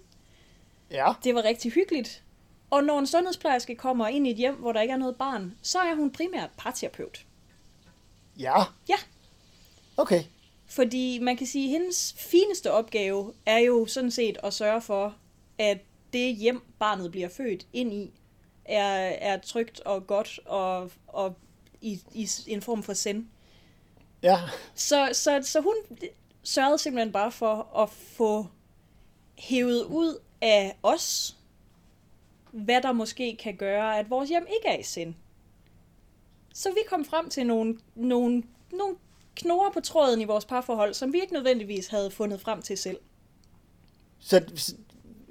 Ja. 0.92 1.14
Det 1.24 1.36
var 1.36 1.44
rigtig 1.44 1.72
hyggeligt. 1.72 2.24
Og 2.70 2.84
når 2.84 3.00
en 3.00 3.08
sundhedsplejerske 3.08 3.76
kommer 3.76 4.08
ind 4.08 4.28
i 4.28 4.32
et 4.32 4.38
hjem, 4.38 4.56
hvor 4.56 4.72
der 4.72 4.82
ikke 4.82 4.92
er 4.92 4.98
noget 4.98 5.16
barn, 5.16 5.58
så 5.62 5.80
er 5.80 5.96
hun 5.96 6.12
primært 6.12 6.50
parterapeut. 6.58 7.26
Ja. 8.40 8.64
Ja. 8.90 8.96
Okay. 9.98 10.24
Fordi 10.66 11.20
man 11.20 11.38
kan 11.38 11.48
sige, 11.48 11.66
at 11.66 11.72
hendes 11.72 12.16
fineste 12.18 12.72
opgave 12.72 13.34
er 13.46 13.58
jo 13.58 13.86
sådan 13.86 14.12
set 14.12 14.38
at 14.44 14.54
sørge 14.54 14.82
for, 14.82 15.16
at 15.58 15.78
det 16.14 16.36
hjem, 16.36 16.62
barnet 16.80 17.12
bliver 17.12 17.30
født 17.30 17.68
ind 17.74 17.94
i, 17.94 18.12
er, 18.66 19.10
er 19.32 19.38
trygt 19.38 19.80
og 19.80 20.08
godt 20.08 20.40
og, 20.46 20.92
og 21.08 21.36
i, 21.82 22.02
i 22.14 22.30
en 22.48 22.62
form 22.62 22.84
for 22.84 22.94
send. 22.94 23.26
Ja. 24.24 24.40
Så, 24.76 25.10
så, 25.14 25.40
så 25.44 25.62
hun 25.62 25.76
sørgede 26.44 26.78
simpelthen 26.78 27.12
bare 27.12 27.32
for 27.32 27.78
at 27.78 27.90
få 27.90 28.48
hævet 29.38 29.84
ud 29.84 30.20
af 30.42 30.78
os, 30.84 31.38
hvad 32.52 32.82
der 32.82 32.92
måske 32.92 33.38
kan 33.38 33.56
gøre, 33.56 34.00
at 34.00 34.10
vores 34.10 34.30
hjem 34.30 34.48
ikke 34.56 34.68
er 34.68 34.80
i 34.80 34.84
send. 34.84 35.16
Så 36.54 36.70
vi 36.70 36.80
kom 36.88 37.06
frem 37.06 37.30
til 37.30 37.48
nogle, 37.48 37.80
nogle, 37.96 38.44
nogle 38.72 38.96
knurrer 39.36 39.72
på 39.72 39.80
tråden 39.80 40.22
i 40.22 40.26
vores 40.26 40.46
parforhold, 40.46 40.94
som 40.94 41.14
vi 41.14 41.22
ikke 41.22 41.34
nødvendigvis 41.34 41.88
havde 41.88 42.12
fundet 42.12 42.42
frem 42.42 42.62
til 42.62 42.78
selv. 42.78 42.98
Så, 44.20 44.76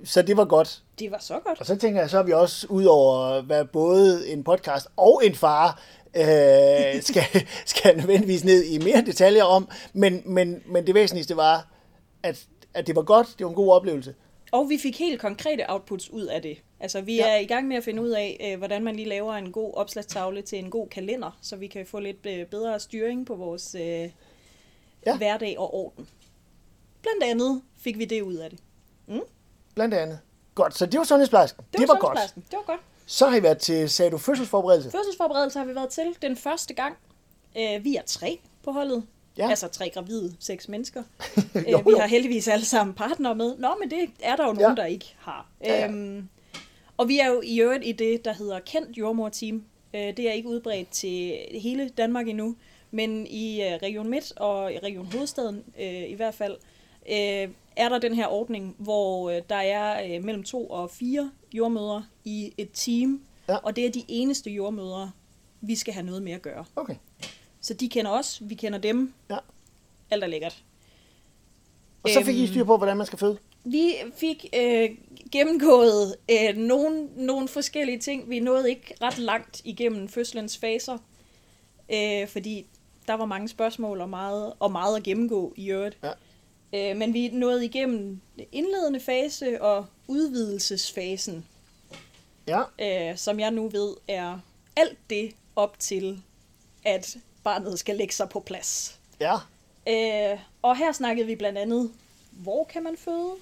så 0.04 0.22
det 0.22 0.36
var 0.36 0.44
godt. 0.44 0.82
Det 0.98 1.10
var 1.10 1.18
så 1.18 1.40
godt. 1.44 1.60
Og 1.60 1.66
så 1.66 1.76
tænker 1.76 2.00
jeg, 2.00 2.10
så 2.10 2.18
er 2.18 2.22
vi 2.22 2.32
også 2.32 2.66
ud 2.70 2.84
over, 2.84 3.42
hvad 3.42 3.64
både 3.64 4.28
en 4.28 4.44
podcast 4.44 4.86
og 4.96 5.22
en 5.24 5.34
far 5.34 5.82
øh, 6.16 7.02
skal, 7.10 7.24
skal 7.66 7.96
nødvendigvis 7.96 8.44
ned 8.44 8.64
i 8.64 8.78
mere 8.78 9.02
detaljer 9.06 9.44
om. 9.44 9.68
Men, 9.92 10.22
men, 10.24 10.62
men 10.66 10.86
det 10.86 10.94
væsentligste 10.94 11.36
var, 11.36 11.68
at, 12.22 12.46
at 12.74 12.86
det 12.86 12.96
var 12.96 13.02
godt, 13.02 13.34
det 13.38 13.44
var 13.44 13.50
en 13.50 13.56
god 13.56 13.72
oplevelse. 13.72 14.14
Og 14.52 14.68
vi 14.68 14.78
fik 14.78 14.98
helt 14.98 15.20
konkrete 15.20 15.64
outputs 15.68 16.10
ud 16.10 16.26
af 16.26 16.42
det. 16.42 16.58
Altså, 16.80 17.00
vi 17.00 17.16
ja. 17.16 17.30
er 17.30 17.36
i 17.36 17.44
gang 17.44 17.68
med 17.68 17.76
at 17.76 17.84
finde 17.84 18.02
ud 18.02 18.10
af, 18.10 18.50
øh, 18.52 18.58
hvordan 18.58 18.84
man 18.84 18.96
lige 18.96 19.08
laver 19.08 19.34
en 19.34 19.52
god 19.52 19.74
opslagstavle 19.74 20.42
til 20.42 20.58
en 20.58 20.70
god 20.70 20.88
kalender, 20.88 21.38
så 21.42 21.56
vi 21.56 21.66
kan 21.66 21.86
få 21.86 21.98
lidt 21.98 22.26
øh, 22.26 22.46
bedre 22.46 22.80
styring 22.80 23.26
på 23.26 23.34
vores 23.34 23.74
øh, 23.74 24.10
ja. 25.06 25.16
hverdag 25.16 25.58
og 25.58 25.74
orden. 25.74 26.08
Blandt 27.02 27.24
andet 27.24 27.62
fik 27.76 27.98
vi 27.98 28.04
det 28.04 28.22
ud 28.22 28.34
af 28.34 28.50
det. 28.50 28.58
Mm? 29.06 29.20
Blandt 29.74 29.94
andet. 29.94 30.18
Godt, 30.54 30.76
så 30.76 30.86
det 30.86 30.98
var 30.98 31.04
sundhedsplejersken. 31.04 31.64
Det, 31.72 31.80
det 31.80 31.88
var, 31.88 31.94
var 31.94 32.00
godt. 32.00 32.18
Det 32.34 32.44
var 32.52 32.64
godt. 32.66 32.80
Så 33.06 33.28
har 33.28 33.36
I 33.36 33.42
været 33.42 33.58
til, 33.58 33.90
sagde 33.90 34.10
du, 34.10 34.18
fødselsforberedelse? 34.18 34.90
Fødselsforberedelse 34.90 35.58
har 35.58 35.66
vi 35.66 35.74
været 35.74 35.88
til 35.88 36.16
den 36.22 36.36
første 36.36 36.74
gang. 36.74 36.96
Øh, 37.58 37.84
vi 37.84 37.96
er 37.96 38.02
tre 38.06 38.38
på 38.64 38.72
holdet. 38.72 39.02
Ja. 39.38 39.50
Altså 39.50 39.68
tre 39.68 39.90
gravide, 39.94 40.36
seks 40.40 40.68
mennesker. 40.68 41.02
jo, 41.54 41.60
jo. 41.70 41.78
Øh, 41.78 41.86
vi 41.86 41.92
har 41.98 42.06
heldigvis 42.06 42.48
alle 42.48 42.64
sammen 42.64 42.94
partner 42.94 43.34
med. 43.34 43.56
Nå, 43.58 43.68
men 43.80 43.90
det 43.90 44.10
er 44.22 44.36
der 44.36 44.46
jo 44.46 44.52
nogen, 44.52 44.76
ja. 44.76 44.82
der 44.82 44.84
ikke 44.84 45.14
har. 45.18 45.46
Ja, 45.64 45.80
ja. 45.80 45.88
Øhm, 45.88 46.28
og 46.96 47.08
vi 47.08 47.18
er 47.18 47.28
jo 47.28 47.40
i 47.44 47.60
øvrigt 47.60 47.86
i 47.86 47.92
det, 47.92 48.24
der 48.24 48.32
hedder 48.32 48.58
kendt 48.58 48.98
jordmor-team. 48.98 49.64
Øh, 49.94 50.16
det 50.16 50.18
er 50.18 50.32
ikke 50.32 50.48
udbredt 50.48 50.90
til 50.90 51.38
hele 51.52 51.88
Danmark 51.88 52.28
endnu, 52.28 52.56
men 52.90 53.26
i 53.26 53.62
øh, 53.62 53.72
Region 53.82 54.10
Midt 54.10 54.32
og 54.36 54.72
i 54.72 54.78
Region 54.78 55.08
Hovedstaden 55.12 55.64
øh, 55.80 56.10
i 56.10 56.14
hvert 56.14 56.34
fald, 56.34 56.56
øh, 57.10 57.48
er 57.76 57.88
der 57.88 57.98
den 57.98 58.14
her 58.14 58.26
ordning, 58.26 58.76
hvor 58.78 59.30
øh, 59.30 59.42
der 59.48 59.56
er 59.56 60.16
øh, 60.16 60.24
mellem 60.24 60.42
to 60.42 60.66
og 60.66 60.90
fire 60.90 61.30
jordmødre 61.52 62.06
i 62.24 62.52
et 62.58 62.70
team, 62.74 63.22
ja. 63.48 63.56
og 63.56 63.76
det 63.76 63.86
er 63.86 63.90
de 63.90 64.04
eneste 64.08 64.50
jordmødre, 64.50 65.10
vi 65.60 65.74
skal 65.74 65.94
have 65.94 66.06
noget 66.06 66.22
med 66.22 66.32
at 66.32 66.42
gøre. 66.42 66.64
Okay. 66.76 66.96
Så 67.60 67.74
de 67.74 67.88
kender 67.88 68.10
os, 68.10 68.42
vi 68.44 68.54
kender 68.54 68.78
dem. 68.78 69.14
Ja. 69.30 69.36
Alt 70.10 70.24
er 70.24 70.28
lækkert. 70.28 70.64
Og 72.02 72.10
så 72.10 72.24
fik 72.24 72.36
I 72.36 72.46
styr 72.46 72.64
på, 72.64 72.76
hvordan 72.76 72.96
man 72.96 73.06
skal 73.06 73.18
føde? 73.18 73.38
Vi 73.64 73.94
fik 74.16 74.46
øh, 74.56 74.90
gennemgået 75.32 76.16
øh, 76.30 76.56
nogle, 76.56 77.08
nogle 77.16 77.48
forskellige 77.48 77.98
ting. 77.98 78.30
Vi 78.30 78.40
nåede 78.40 78.70
ikke 78.70 78.94
ret 79.02 79.18
langt 79.18 79.62
igennem 79.64 80.08
fødselens 80.08 80.58
faser, 80.58 80.98
øh, 81.92 82.28
fordi 82.28 82.66
der 83.06 83.14
var 83.14 83.24
mange 83.24 83.48
spørgsmål 83.48 84.00
og 84.00 84.08
meget, 84.08 84.52
og 84.58 84.72
meget 84.72 84.96
at 84.96 85.02
gennemgå 85.02 85.52
i 85.56 85.70
øvrigt. 85.70 85.98
Ja. 86.02 86.10
Øh, 86.74 86.96
men 86.96 87.14
vi 87.14 87.28
nåede 87.28 87.64
igennem 87.64 88.20
indledende 88.52 89.00
fase 89.00 89.62
og 89.62 89.86
udvidelsesfasen, 90.08 91.46
Ja, 92.46 92.62
øh, 92.78 93.16
som 93.18 93.40
jeg 93.40 93.50
nu 93.50 93.68
ved 93.68 93.94
er 94.08 94.38
alt 94.76 94.98
det 95.10 95.32
op 95.56 95.78
til, 95.78 96.22
at 96.84 97.16
barnet 97.44 97.78
skal 97.78 97.96
lægge 97.96 98.14
sig 98.14 98.28
på 98.28 98.40
plads. 98.40 98.98
ja, 99.20 99.34
Øh, 99.88 100.38
og 100.62 100.76
her 100.76 100.92
snakkede 100.92 101.26
vi 101.26 101.34
blandt 101.36 101.58
andet, 101.58 101.92
hvor 102.30 102.64
kan 102.64 102.82
man 102.82 102.96
føde? 102.96 103.34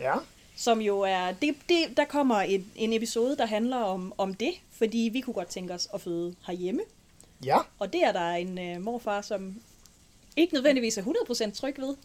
ja. 0.00 0.14
Som 0.56 0.80
jo 0.80 1.00
er, 1.00 1.32
det, 1.32 1.54
det, 1.68 1.96
der 1.96 2.04
kommer 2.04 2.36
en, 2.40 2.72
en 2.76 2.92
episode, 2.92 3.36
der 3.36 3.46
handler 3.46 3.76
om, 3.76 4.12
om 4.18 4.34
det, 4.34 4.52
fordi 4.70 5.10
vi 5.12 5.20
kunne 5.20 5.34
godt 5.34 5.48
tænke 5.48 5.74
os 5.74 5.88
at 5.94 6.00
føde 6.00 6.34
herhjemme. 6.46 6.82
Ja, 7.44 7.58
Og 7.78 7.92
det 7.92 8.04
er 8.04 8.12
der 8.12 8.30
en 8.30 8.58
øh, 8.58 8.80
morfar, 8.82 9.20
som 9.22 9.62
ikke 10.36 10.54
nødvendigvis 10.54 10.98
er 10.98 11.02
100% 11.02 11.50
tryg 11.54 11.74
ved. 11.78 11.96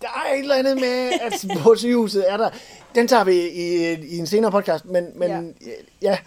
Der 0.00 0.08
er 0.08 0.34
et 0.34 0.38
eller 0.38 0.54
andet 0.54 0.76
med, 0.76 1.12
at 1.20 1.44
på 1.62 1.74
sygehuset 1.76 2.30
er 2.30 2.36
der... 2.36 2.50
Den 2.94 3.08
tager 3.08 3.24
vi 3.24 3.48
i, 3.48 3.92
i 3.94 4.18
en 4.18 4.26
senere 4.26 4.50
podcast, 4.50 4.84
men, 4.84 5.18
men 5.18 5.56
ja. 5.60 5.70
ja. 6.02 6.18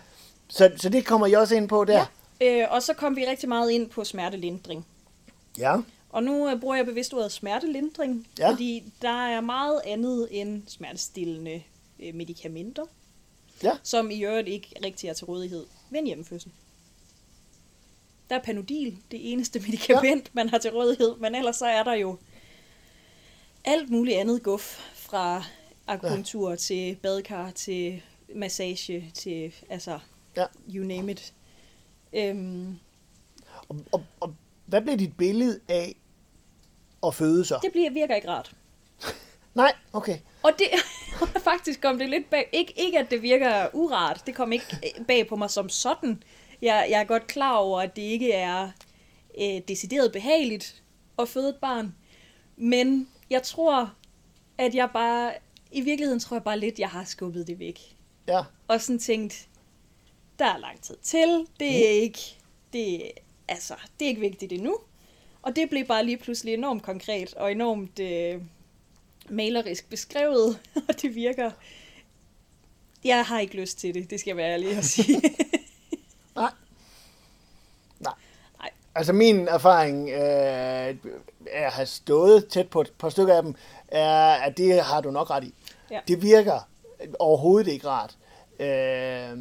Så, 0.48 0.72
så 0.78 0.90
det 0.90 1.06
kommer 1.06 1.28
I 1.28 1.34
også 1.34 1.56
ind 1.56 1.70
på 1.70 1.86
der. 1.86 2.06
Øh, 2.42 2.64
og 2.70 2.84
så 2.84 2.94
kom 2.94 3.16
vi 3.16 3.26
rigtig 3.26 3.50
meget 3.50 3.72
ind 3.72 3.90
på 3.90 4.04
smertelindring. 4.04 4.86
Ja, 5.58 5.78
Og 6.10 6.24
nu 6.24 6.50
øh, 6.50 6.60
bruger 6.60 6.76
jeg 6.76 6.86
bevidst 6.86 7.14
ordet 7.14 7.32
smertelindring, 7.32 8.28
Ja. 8.40 8.52
fordi 8.52 8.84
der 9.02 9.28
er 9.28 9.42
meget 9.42 9.82
andet 9.86 10.28
end 10.32 10.64
smertestillende 10.68 11.64
øh, 12.00 12.16
medicamenter, 12.16 12.84
ja. 13.64 13.72
som 13.84 14.12
i 14.12 14.24
øvrigt 14.26 14.48
ikke 14.48 14.68
rigtig 14.86 15.10
er 15.10 15.14
til 15.14 15.26
rådighed 15.26 15.66
ved 15.90 16.00
en 16.00 16.06
hjemmefødsel. 16.08 16.52
Der 18.30 18.36
er 18.36 18.42
Panodil, 18.42 18.98
det 19.12 19.32
eneste 19.32 19.60
medicament, 19.68 20.24
ja. 20.26 20.30
man 20.34 20.50
har 20.50 20.58
til 20.58 20.72
rådighed, 20.72 21.16
men 21.20 21.36
ellers 21.36 21.56
så 21.56 21.66
er 21.66 21.84
der 21.84 21.94
jo 21.94 22.18
alt 23.66 23.90
muligt 23.90 24.18
andet 24.18 24.44
guf, 24.44 24.80
fra 24.96 25.44
akupunktur 25.88 26.50
ja. 26.50 26.56
til 26.56 26.96
badekar, 26.96 27.52
til 27.52 28.02
massage, 28.36 29.12
til 29.14 29.54
altså, 29.70 30.00
Ja. 30.38 30.46
you 30.76 30.84
name 30.86 31.12
it. 31.12 31.34
Øhm, 32.14 32.80
Og, 33.70 33.78
og, 33.92 34.04
og 34.20 34.36
hvad 34.66 34.82
bliver 34.82 34.98
dit 34.98 35.18
billede 35.18 35.60
af 35.70 35.96
at 37.08 37.16
føde 37.16 37.46
så? 37.46 37.60
det 37.64 37.72
bliver, 37.72 37.92
virker 37.92 38.16
ikke 38.16 38.30
rart. 38.30 38.52
Nej, 39.56 39.74
okay. 39.94 40.18
Og 40.44 40.52
det 40.60 40.68
faktisk 41.44 41.82
kom 41.82 41.98
det 42.00 42.10
lidt 42.10 42.30
bag. 42.30 42.50
Ikke, 42.54 42.74
ikke 42.78 43.00
at 43.00 43.12
det 43.12 43.22
virker 43.22 43.68
urart. 43.74 44.24
Det 44.26 44.36
kom 44.36 44.52
ikke 44.52 44.66
øh, 45.00 45.06
bag 45.06 45.28
på 45.28 45.36
mig 45.36 45.50
som 45.50 45.70
sådan. 45.70 46.24
Jeg, 46.62 46.88
jeg 46.90 47.00
er 47.00 47.04
godt 47.04 47.28
klar 47.28 47.56
over, 47.58 47.82
at 47.82 47.96
det 47.96 48.02
ikke 48.02 48.32
er 48.32 48.70
øh, 49.42 49.62
decideret 49.68 50.12
behageligt 50.12 50.84
at 51.20 51.30
føde 51.30 51.50
et 51.50 51.56
barn. 51.62 51.96
Men 52.58 53.08
jeg 53.32 53.44
tror, 53.44 53.94
at 54.58 54.76
jeg 54.76 54.90
bare... 54.94 55.34
I 55.72 55.82
virkeligheden 55.82 56.20
tror 56.20 56.36
jeg 56.36 56.44
bare 56.44 56.60
lidt, 56.60 56.80
jeg 56.80 56.90
har 56.90 57.04
skubbet 57.04 57.48
det 57.48 57.60
væk. 57.60 57.80
Ja, 58.28 58.44
Og 58.68 58.82
sådan 58.82 59.00
tænkt, 59.00 59.48
der 60.40 60.46
er 60.46 60.58
lang 60.58 60.82
tid 60.82 60.96
til. 61.02 61.48
Det 61.60 61.88
er 61.88 61.92
ikke... 61.92 62.20
Det, 62.74 63.12
altså, 63.48 63.76
det 64.00 64.06
er 64.06 64.10
ikke 64.10 64.22
vigtigt 64.22 64.52
endnu. 64.52 64.78
Og 65.42 65.56
det 65.56 65.70
blev 65.70 65.86
bare 65.86 66.06
lige 66.06 66.18
pludselig 66.18 66.54
enormt 66.54 66.84
konkret 66.84 67.34
og 67.34 67.52
enormt 67.52 68.00
øh, 68.00 68.42
malerisk 69.30 69.90
beskrevet, 69.90 70.60
og 70.90 71.02
det 71.02 71.16
virker... 71.16 71.52
Jeg 73.04 73.26
har 73.26 73.40
ikke 73.40 73.56
lyst 73.56 73.78
til 73.80 73.94
det, 73.94 74.10
det 74.10 74.20
skal 74.20 74.30
jeg 74.30 74.38
være 74.38 74.54
ærlig 74.54 74.78
at 74.78 74.86
sige. 74.86 75.22
nej. 76.36 76.52
Nej. 78.00 78.14
Nej. 78.60 78.70
Altså 78.96 79.14
min 79.14 79.48
erfaring 79.48 80.10
øh, 80.10 80.96
at 81.52 81.72
have 81.72 81.86
stået 81.86 82.48
tæt 82.48 82.70
på 82.70 82.82
et 82.82 82.92
par 83.00 83.10
stykker 83.10 83.36
af 83.36 83.44
dem, 83.44 83.56
er, 83.88 84.32
at 84.34 84.58
det 84.58 84.82
har 84.82 85.02
du 85.02 85.12
nok 85.12 85.30
ret 85.30 85.44
i. 85.44 85.54
Ja. 85.92 86.00
Det 86.08 86.22
virker 86.22 86.70
overhovedet 87.20 87.72
ikke 87.72 87.88
rart. 87.88 88.18
Øh, 88.60 89.38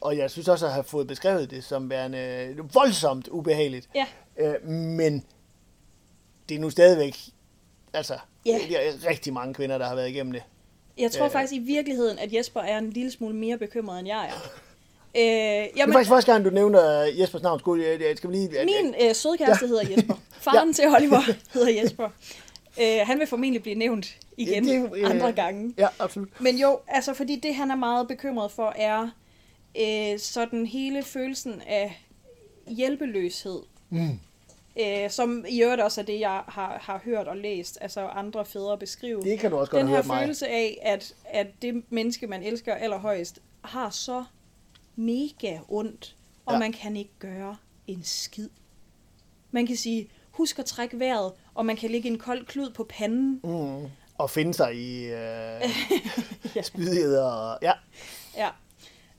og 0.00 0.16
jeg 0.16 0.30
synes 0.30 0.48
også 0.48 0.66
at 0.66 0.72
have 0.72 0.84
fået 0.84 1.06
beskrevet 1.06 1.50
det 1.50 1.64
som 1.64 1.90
værende 1.90 2.56
voldsomt 2.74 3.28
ubehageligt. 3.28 3.88
ja, 3.94 4.06
Øh, 4.38 4.68
men 4.68 5.24
det 6.48 6.54
er 6.54 6.58
nu 6.58 6.70
stadigvæk, 6.70 7.16
altså, 7.92 8.18
Ja. 8.46 8.58
rigtig 9.08 9.32
mange 9.32 9.54
kvinder, 9.54 9.78
der 9.78 9.86
har 9.86 9.94
været 9.94 10.08
igennem 10.08 10.32
det. 10.32 10.42
jeg 10.98 11.10
tror 11.12 11.24
Øh. 11.26 11.30
faktisk 11.30 11.52
i 11.54 11.58
virkeligheden, 11.58 12.18
at 12.18 12.32
Jesper 12.34 12.60
er 12.60 12.78
en 12.78 12.90
lille 12.90 13.10
smule 13.10 13.34
mere 13.36 13.58
bekymret, 13.58 13.98
end 13.98 14.08
jeg 14.08 14.24
er. 14.26 14.32
Øh, 15.16 15.22
Det 15.22 15.62
er 15.64 15.68
jamen, 15.76 15.92
faktisk 15.92 16.10
første 16.10 16.32
gang, 16.32 16.44
du 16.44 16.50
nævner 16.50 16.80
Jespers 17.18 17.42
navn. 17.42 17.58
Skulle, 17.60 18.16
skal 18.16 18.30
vi 18.30 18.34
lige... 18.36 18.50
Min 18.64 18.94
øh, 19.08 19.14
sødkæreste 19.14 19.64
Ja. 19.64 19.68
hedder 19.68 19.94
Jesper. 19.96 20.14
Faren 20.40 20.68
ja. 20.68 20.72
til 20.72 20.84
Oliver 20.96 21.20
hedder 21.54 21.82
Jesper. 21.82 22.08
Øh, 22.80 22.98
han 23.06 23.18
vil 23.18 23.26
formentlig 23.26 23.62
blive 23.62 23.74
nævnt 23.74 24.16
igen 24.36 24.64
Ja, 24.68 24.72
det, 24.72 24.90
øh, 24.96 25.10
andre 25.10 25.32
gange. 25.32 25.74
Ja, 25.78 25.88
absolut. 25.98 26.40
Men 26.40 26.56
jo, 26.58 26.78
altså 26.88 27.14
fordi 27.14 27.36
det 27.36 27.54
han 27.54 27.70
er 27.70 27.76
meget 27.76 28.08
bekymret 28.08 28.50
for 28.52 28.72
er 28.76 29.08
øh, 29.80 30.18
sådan 30.18 30.66
hele 30.66 31.02
følelsen 31.02 31.62
af 31.66 32.02
hjælpeløshed. 32.68 33.58
Mm. 33.90 34.18
Øh, 34.80 35.10
som 35.10 35.44
i 35.48 35.62
øvrigt 35.62 35.82
også 35.82 36.00
er 36.00 36.04
det, 36.04 36.20
jeg 36.20 36.40
har, 36.48 36.78
har 36.82 37.00
hørt 37.04 37.28
og 37.28 37.36
læst, 37.36 37.78
altså 37.80 38.00
andre 38.06 38.44
fædre 38.44 38.78
beskrive. 38.78 39.22
Det 39.22 39.38
kan 39.38 39.50
du 39.50 39.56
også 39.58 39.70
godt 39.70 39.80
Den 39.80 39.88
her 39.88 39.96
hørt 39.96 40.06
mig. 40.06 40.20
følelse 40.20 40.48
af, 40.48 40.78
at, 40.82 41.14
at 41.24 41.46
det 41.62 41.82
menneske, 41.90 42.26
man 42.26 42.42
elsker 42.42 42.74
allerhøjst, 42.74 43.38
har 43.64 43.90
så 43.90 44.24
mega 44.96 45.58
ondt, 45.68 46.16
og 46.46 46.52
Ja. 46.52 46.58
man 46.58 46.72
kan 46.72 46.96
ikke 46.96 47.12
gøre 47.18 47.56
en 47.86 48.04
skid. 48.04 48.48
Man 49.50 49.66
kan 49.66 49.76
sige, 49.76 50.08
husk 50.30 50.58
at 50.58 50.64
trække 50.64 50.98
vejret, 50.98 51.32
og 51.54 51.66
man 51.66 51.76
kan 51.76 51.90
lægge 51.90 52.08
en 52.08 52.18
kold 52.18 52.46
klud 52.46 52.70
på 52.70 52.84
panden. 52.88 53.40
Mm. 53.44 53.90
Og 54.18 54.30
finde 54.30 54.54
sig 54.54 54.74
i 54.76 55.04
øh, 55.20 55.60
ja. 56.56 56.62
spydighed 56.62 57.16
og... 57.18 57.58
Ja, 57.62 57.72
Ja. 58.36 58.50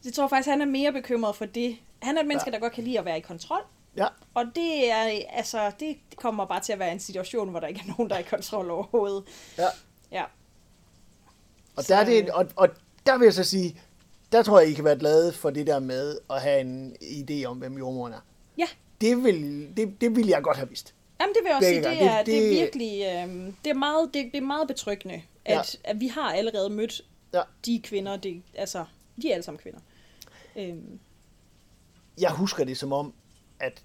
Så 0.01 0.09
jeg 0.09 0.13
tror 0.13 0.27
faktisk, 0.27 0.49
han 0.49 0.61
er 0.61 0.65
mere 0.65 0.91
bekymret 0.93 1.35
for 1.35 1.45
det. 1.45 1.77
Han 2.01 2.17
er 2.17 2.21
et 2.21 2.27
menneske, 2.27 2.49
Ja. 2.49 2.53
der 2.55 2.59
godt 2.59 2.73
kan 2.73 2.83
lide 2.83 2.99
at 2.99 3.05
være 3.05 3.17
i 3.17 3.21
kontrol. 3.21 3.61
ja. 3.97 4.07
Og 4.33 4.45
det 4.55 4.91
er, 4.91 5.21
altså, 5.29 5.71
det 5.79 5.97
kommer 6.15 6.45
bare 6.45 6.59
til 6.61 6.73
at 6.73 6.79
være 6.79 6.91
en 6.91 6.99
situation, 6.99 7.49
hvor 7.49 7.59
der 7.59 7.67
ikke 7.67 7.81
er 7.87 7.93
nogen, 7.97 8.09
der 8.09 8.15
er 8.15 8.19
i 8.19 8.23
kontrol 8.23 8.71
overhovedet. 8.71 9.23
ja. 9.57 9.67
Ja. 10.11 10.23
Og, 11.75 11.83
Så- 11.83 11.93
der 11.93 11.99
er 11.99 12.05
det, 12.05 12.29
og, 12.29 12.47
og 12.55 12.69
der 13.05 13.17
vil 13.17 13.25
jeg 13.25 13.33
så 13.33 13.43
sige, 13.43 13.81
der 14.31 14.43
tror 14.43 14.59
jeg, 14.59 14.69
I 14.69 14.73
kan 14.73 14.83
være 14.83 14.97
glade 14.99 15.33
for 15.33 15.49
det 15.49 15.67
der 15.67 15.79
med 15.79 16.17
at 16.29 16.41
have 16.41 16.61
en 16.61 16.95
idé 17.01 17.45
om, 17.45 17.57
hvem 17.57 17.77
jordmoren 17.77 18.13
er. 18.13 18.19
Ja. 18.57 18.65
Det 19.01 19.23
vil, 19.23 19.67
det, 19.77 20.01
det 20.01 20.15
vil 20.15 20.27
jeg 20.27 20.41
godt 20.43 20.57
have 20.57 20.69
vidst. 20.69 20.93
Jamen, 21.21 21.33
det 21.35 21.43
vil 21.43 21.49
jeg 21.49 21.55
også 21.55 21.67
sige, 21.69 21.79
det 21.83 22.01
er, 22.03 22.17
Det- 22.17 22.25
det, 22.25 22.33
det, 22.33 22.41
det- 22.41 22.45
er 22.45 22.61
virkelig, 22.61 23.01
øh, 23.01 23.53
det 23.65 23.69
er 23.69 23.73
meget, 23.73 24.09
det, 24.13 24.25
det 24.33 24.37
er 24.37 24.45
meget 24.45 24.67
betryggende, 24.67 25.21
at, 25.45 25.77
at 25.83 25.99
vi 25.99 26.07
har 26.07 26.33
allerede 26.33 26.69
mødt 26.69 27.01
Ja. 27.33 27.41
de 27.65 27.81
kvinder, 27.83 28.17
det, 28.17 28.41
altså, 28.55 28.85
de 29.21 29.29
er 29.29 29.33
alle 29.33 29.43
sammen 29.43 29.59
kvinder. 29.59 29.79
Øhm, 30.55 30.99
Jeg 32.19 32.31
husker 32.31 32.63
det 32.63 32.77
som 32.77 32.93
om, 32.93 33.13
at 33.59 33.81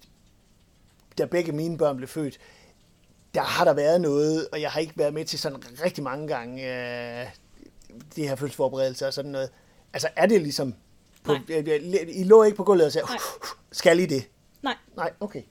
da 1.17 1.25
begge 1.25 1.51
mine 1.51 1.77
børn 1.77 1.97
blev 1.97 2.07
født, 2.07 2.37
der 3.35 3.41
har 3.41 3.65
der 3.65 3.73
været 3.73 4.01
noget, 4.01 4.47
og 4.51 4.61
jeg 4.61 4.71
har 4.71 4.79
ikke 4.79 4.93
været 4.97 5.13
med 5.13 5.25
til 5.25 5.39
sådan 5.39 5.63
rigtig 5.83 6.03
mange 6.03 6.27
gange, 6.27 6.61
øh, 7.21 7.27
de 8.15 8.27
her 8.27 8.35
fødselsforberedelser 8.35 9.07
og 9.07 9.13
sådan 9.13 9.31
noget. 9.31 9.49
Altså 9.93 10.07
er 10.15 10.25
det 10.25 10.41
ligesom, 10.41 10.75
på, 11.23 11.33
I 12.09 12.23
lå 12.23 12.43
ikke 12.43 12.57
på 12.57 12.63
gulvet 12.63 12.85
og 12.85 12.91
sagde, 12.91 13.07
Nej. 13.07 13.17
skal 13.71 13.99
I 13.99 14.05
det? 14.05 14.29
nej, 14.61 14.75
Nej, 14.95 15.11
okay. 15.19 15.41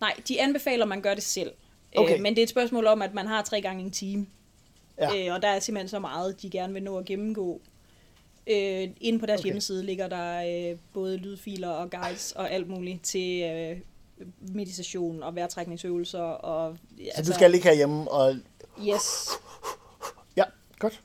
nej, 0.00 0.14
de 0.28 0.40
anbefaler, 0.40 0.84
at 0.84 0.88
man 0.88 1.02
gør 1.02 1.14
det 1.14 1.22
selv. 1.22 1.52
Okay. 1.96 2.16
Øh, 2.16 2.22
men 2.22 2.34
det 2.34 2.38
er 2.38 2.42
et 2.42 2.48
spørgsmål 2.50 2.86
om, 2.86 3.02
at 3.02 3.14
man 3.14 3.26
har 3.26 3.42
tre 3.42 3.60
gange 3.60 3.82
en 3.84 3.90
time. 3.90 4.26
Ja. 4.98 5.26
Øh, 5.28 5.34
og 5.34 5.42
der 5.42 5.48
er 5.48 5.60
simpelthen 5.60 5.88
så 5.88 5.98
meget, 5.98 6.42
de 6.42 6.50
gerne 6.50 6.72
vil 6.72 6.82
nå 6.82 6.98
at 6.98 7.04
gennemgå. 7.04 7.60
Øh, 8.46 8.88
inde 9.00 9.18
på 9.18 9.26
deres 9.26 9.38
Okay. 9.38 9.42
okay. 9.42 9.44
hjemmeside 9.44 9.84
ligger 9.84 10.08
der 10.08 10.70
øh, 10.72 10.78
både 10.92 11.16
lydfiler 11.16 11.68
og 11.68 11.90
guides 11.90 12.32
og 12.32 12.50
alt 12.50 12.68
muligt 12.68 13.04
til 13.04 13.42
øh, 13.42 13.76
meditation 14.54 15.22
og 15.22 15.34
vejrtrækningsøvelser. 15.34 16.20
Og, 16.22 16.76
Så 16.98 17.04
altså, 17.16 17.32
du 17.32 17.36
skal 17.36 17.50
ligge 17.50 17.68
herhjemme 17.68 18.10
og... 18.10 18.34
Yes. 18.88 19.28
Ja, 20.36 20.44
godt. 20.78 21.02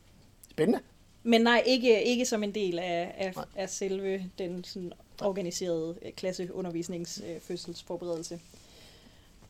Spændende. 0.51 0.79
Men 1.27 1.41
nej, 1.41 1.63
ikke, 1.65 2.03
ikke 2.03 2.25
som 2.25 2.43
en 2.43 2.55
del 2.55 2.79
af, 2.79 3.15
af, 3.17 3.31
Nej. 3.35 3.45
af 3.55 3.69
selve 3.69 4.29
den 4.37 4.63
sådan, 4.63 4.93
organiserede 5.21 5.95
øh, 6.05 6.11
klasseundervisningsfødselsforberedelse. 6.11 8.39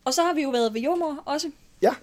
Og 0.06 0.14
så 0.14 0.24
har 0.24 0.34
vi 0.34 0.42
jo 0.44 0.50
været 0.50 0.74
ved 0.74 0.82
jordmor 0.82 1.24
også, 1.26 1.52
Ja, 1.82 1.94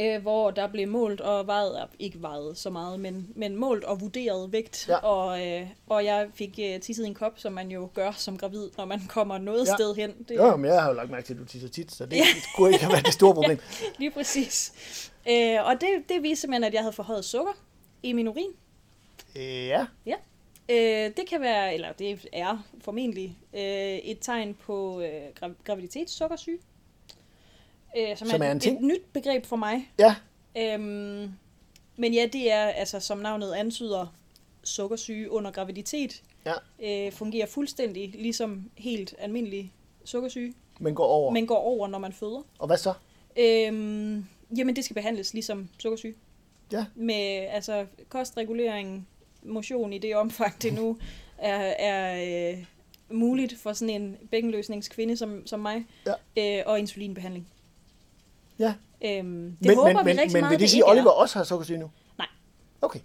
øh, 0.00 0.22
hvor 0.22 0.50
der 0.50 0.66
blev 0.66 0.88
målt 0.88 1.20
og 1.20 1.46
vejet, 1.46 1.76
øh, 1.82 1.88
ikke 1.98 2.22
vejet 2.22 2.58
så 2.58 2.70
meget, 2.70 3.00
men, 3.00 3.28
men 3.34 3.56
målt 3.56 3.84
og 3.84 4.00
vurderet 4.00 4.52
vægt. 4.52 4.88
Ja. 4.88 4.96
Og, 4.96 5.46
øh, 5.46 5.66
og 5.86 6.04
jeg 6.04 6.28
fik 6.34 6.58
øh, 6.62 6.80
tisset 6.80 7.04
i 7.04 7.06
en 7.06 7.14
kop, 7.14 7.32
som 7.36 7.52
man 7.52 7.70
jo 7.70 7.88
gør 7.94 8.10
som 8.10 8.38
gravid, 8.38 8.68
når 8.76 8.84
man 8.84 9.00
kommer 9.08 9.38
noget 9.38 9.66
Ja. 9.66 9.74
sted 9.74 9.94
hen. 9.94 10.12
Det, 10.28 10.36
jo, 10.36 10.56
men 10.56 10.70
jeg 10.70 10.80
har 10.82 10.88
jo 10.88 10.94
lagt 10.94 11.10
mærke 11.10 11.26
til, 11.26 11.34
at 11.34 11.40
du 11.40 11.44
tisser 11.44 11.68
tit, 11.68 11.92
så 11.92 12.04
det, 12.04 12.12
det 12.12 12.22
skulle 12.52 12.70
ikke 12.72 12.84
have 12.84 12.92
været 12.92 13.06
det 13.06 13.14
store 13.14 13.34
problem. 13.34 13.58
Lige 13.98 14.10
præcis. 14.10 14.72
Øh, 15.30 15.66
og 15.66 15.80
det, 15.80 15.88
det 16.08 16.22
viste 16.22 16.40
simpelthen, 16.40 16.64
at 16.64 16.74
jeg 16.74 16.82
havde 16.82 16.92
forhøjet 16.92 17.24
sukker 17.24 17.52
i 18.02 18.12
min 18.12 18.28
urin. 18.28 18.50
Øh, 19.36 19.42
ja, 19.66 19.86
Ja. 20.06 20.14
Øh, 20.68 21.12
det 21.16 21.26
kan 21.28 21.40
være, 21.40 21.74
eller 21.74 21.92
det 21.92 22.28
er 22.32 22.66
formentlig, 22.80 23.38
øh, 23.54 23.60
et 23.96 24.18
tegn 24.20 24.54
på 24.54 25.00
øh, 25.00 25.26
gra- 25.42 25.62
graviditetssukkersyge. 25.64 26.58
Øh, 27.98 28.16
som, 28.16 28.28
Som 28.28 28.42
er 28.42 28.50
en 28.50 28.56
et, 28.56 28.62
ting? 28.62 28.76
et 28.78 28.82
nyt 28.82 29.04
begreb 29.12 29.46
for 29.46 29.56
mig. 29.56 29.90
ja, 29.98 30.14
Øhm, 30.58 31.30
men 31.96 32.14
ja, 32.14 32.26
det 32.32 32.52
er, 32.52 32.64
altså 32.66 33.00
som 33.00 33.18
navnet 33.18 33.52
antyder, 33.52 34.14
sukkersyge 34.64 35.30
under 35.30 35.50
graviditet. 35.50 36.22
Ja. 36.46 36.52
Øh, 37.06 37.12
fungerer 37.12 37.46
fuldstændig 37.46 38.14
ligesom 38.18 38.70
helt 38.76 39.14
almindelig 39.18 39.72
sukkersyge, 40.04 40.54
Men 40.80 40.94
går 40.94 41.04
over. 41.06 41.32
men 41.32 41.46
går 41.46 41.56
over, 41.56 41.88
når 41.88 41.98
man 41.98 42.12
føder. 42.12 42.42
Og 42.58 42.66
hvad 42.66 42.76
så? 42.76 42.92
Øhm, 43.36 44.26
jamen, 44.56 44.76
det 44.76 44.84
skal 44.84 44.94
behandles 44.94 45.34
ligesom 45.34 45.68
sukkersyge. 45.78 46.14
Ja. 46.72 46.84
Med 46.94 47.46
altså, 47.50 47.86
kostregulering, 48.08 49.08
motion 49.42 49.92
i 49.92 49.98
det 49.98 50.16
omfang, 50.16 50.62
det 50.62 50.72
nu 50.74 50.98
er, 51.38 51.56
er 51.78 52.52
øh, 52.52 52.64
muligt 53.10 53.58
for 53.58 53.72
sådan 53.72 54.02
en 54.02 54.16
bækkenløsningskvinde 54.30 55.16
som, 55.16 55.46
som 55.46 55.60
mig, 55.60 55.86
Ja. 56.06 56.58
øh, 56.58 56.62
og 56.66 56.78
insulinbehandling. 56.78 57.48
Ja. 58.58 58.74
Øhm, 59.04 59.56
det 59.58 59.66
men, 59.66 59.76
håber 59.76 59.92
men, 59.92 60.06
vi 60.06 60.12
men, 60.12 60.18
rigtig 60.18 60.32
men 60.32 60.40
meget, 60.40 60.50
vil 60.52 60.60
det 60.60 60.70
sige, 60.70 60.84
at 60.84 60.90
Oliver 60.90 61.06
er. 61.10 61.14
også 61.14 61.38
har 61.38 61.44
sukkersyge 61.44 61.78
nu? 61.78 61.90
Nej. 62.18 62.26
Okay. 62.82 63.00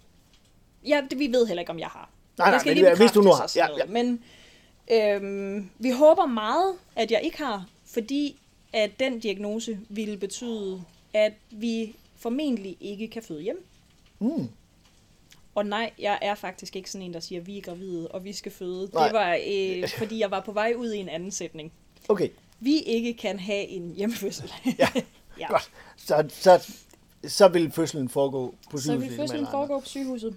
Ja, 0.86 1.02
det, 1.10 1.18
vi 1.18 1.26
ved 1.26 1.46
heller 1.46 1.60
ikke, 1.60 1.70
om 1.70 1.78
jeg 1.78 1.88
har. 1.88 2.10
Nej, 2.38 2.46
nej, 2.46 2.52
Jeg 2.52 2.60
skal 2.60 2.76
men 2.76 2.84
lige 2.84 2.96
hvis 2.96 3.12
du 3.12 3.20
nu 3.22 3.30
har. 3.30 3.52
Ja, 3.56 3.66
ja. 3.78 3.84
Men 3.86 4.22
øhm, 4.92 5.70
vi 5.78 5.90
håber 5.90 6.26
meget, 6.26 6.74
at 6.96 7.10
jeg 7.10 7.20
ikke 7.22 7.38
har, 7.38 7.66
fordi 7.86 8.38
at 8.72 8.90
den 9.00 9.20
diagnose 9.20 9.78
ville 9.88 10.16
betyde, 10.16 10.82
at 11.14 11.32
vi 11.50 11.96
formentlig 12.22 12.76
ikke 12.80 13.08
kan 13.08 13.22
føde 13.22 13.42
hjem. 13.42 13.64
Mm. 14.18 14.48
Og 15.54 15.66
nej, 15.66 15.90
jeg 15.98 16.18
er 16.22 16.34
faktisk 16.34 16.76
ikke 16.76 16.90
sådan 16.90 17.06
en, 17.06 17.14
der 17.14 17.20
siger, 17.20 17.40
at 17.40 17.46
vi 17.46 17.58
er 17.58 17.62
gravide, 17.62 18.08
og 18.08 18.24
vi 18.24 18.32
skal 18.32 18.52
føde. 18.52 18.90
Nej. 18.94 19.04
Det 19.04 19.14
var, 19.14 19.38
øh, 19.46 19.88
fordi 19.98 20.18
jeg 20.18 20.30
var 20.30 20.40
på 20.40 20.52
vej 20.52 20.74
ud 20.76 20.92
i 20.92 20.98
en 20.98 21.08
anden 21.08 21.30
sætning. 21.30 21.72
Okay, 22.08 22.28
Vi 22.60 22.78
ikke 22.78 23.14
kan 23.14 23.38
have 23.38 23.66
en 23.66 23.94
hjemmefødsel. 23.96 24.52
ja, 24.78 24.88
ja. 25.38 25.46
godt. 25.48 25.70
Så, 25.96 26.24
så, 26.28 26.72
så 27.28 27.48
vil 27.48 27.70
fødslen 27.72 28.08
foregå 28.08 28.54
på 28.70 28.76
Så 28.76 28.82
sygehuset. 28.82 29.00
vil 29.00 29.08
ligesom 29.08 29.28
fødslen 29.28 29.46
foregå 29.50 29.80
på 29.80 29.86
sygehuset. 29.86 30.36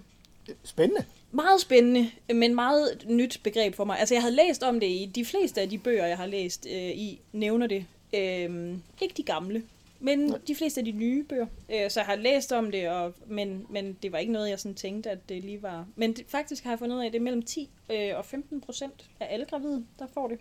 Spændende. 0.64 1.04
Meget 1.32 1.60
spændende, 1.60 2.10
men 2.34 2.54
meget 2.54 3.04
nyt 3.08 3.40
begreb 3.44 3.74
for 3.74 3.84
mig. 3.84 3.98
Altså, 3.98 4.14
jeg 4.14 4.22
havde 4.22 4.36
læst 4.36 4.62
om 4.62 4.80
det 4.80 4.86
i 4.86 5.10
de 5.14 5.24
fleste 5.24 5.60
af 5.60 5.68
de 5.70 5.78
bøger, 5.78 6.06
jeg 6.06 6.16
har 6.16 6.26
læst 6.26 6.66
øh, 6.70 6.90
i, 6.90 7.20
nævner 7.32 7.66
det. 7.66 7.86
Øhm, 8.14 8.82
ikke 9.00 9.14
de 9.16 9.22
gamle, 9.22 9.62
men 10.00 10.34
de 10.46 10.54
fleste 10.54 10.80
af 10.80 10.84
de 10.84 10.92
nye 10.92 11.24
bøger. 11.24 11.46
Øh, 11.68 11.90
så 11.90 12.00
jeg 12.00 12.06
har 12.06 12.16
læst 12.16 12.52
om 12.52 12.70
det, 12.70 12.88
og, 12.90 13.14
men, 13.26 13.66
men 13.70 13.98
det 14.02 14.12
var 14.12 14.18
ikke 14.18 14.32
noget, 14.32 14.50
jeg 14.50 14.58
sådan 14.60 14.74
tænkte, 14.74 15.10
at 15.10 15.28
det 15.28 15.44
lige 15.44 15.62
var... 15.62 15.86
Men 15.96 16.12
det, 16.12 16.24
faktisk 16.28 16.64
har 16.64 16.70
jeg 16.70 16.78
fundet 16.78 16.96
ud 16.96 17.00
af, 17.02 17.06
at 17.06 17.12
det 17.12 17.18
er 17.18 17.22
mellem 17.22 17.42
10 17.42 17.70
øh, 17.90 18.16
og 18.16 18.24
15 18.24 18.60
procent 18.60 19.04
af 19.20 19.26
alle 19.30 19.46
gravide, 19.46 19.84
der 19.98 20.06
får 20.14 20.28
det. 20.28 20.38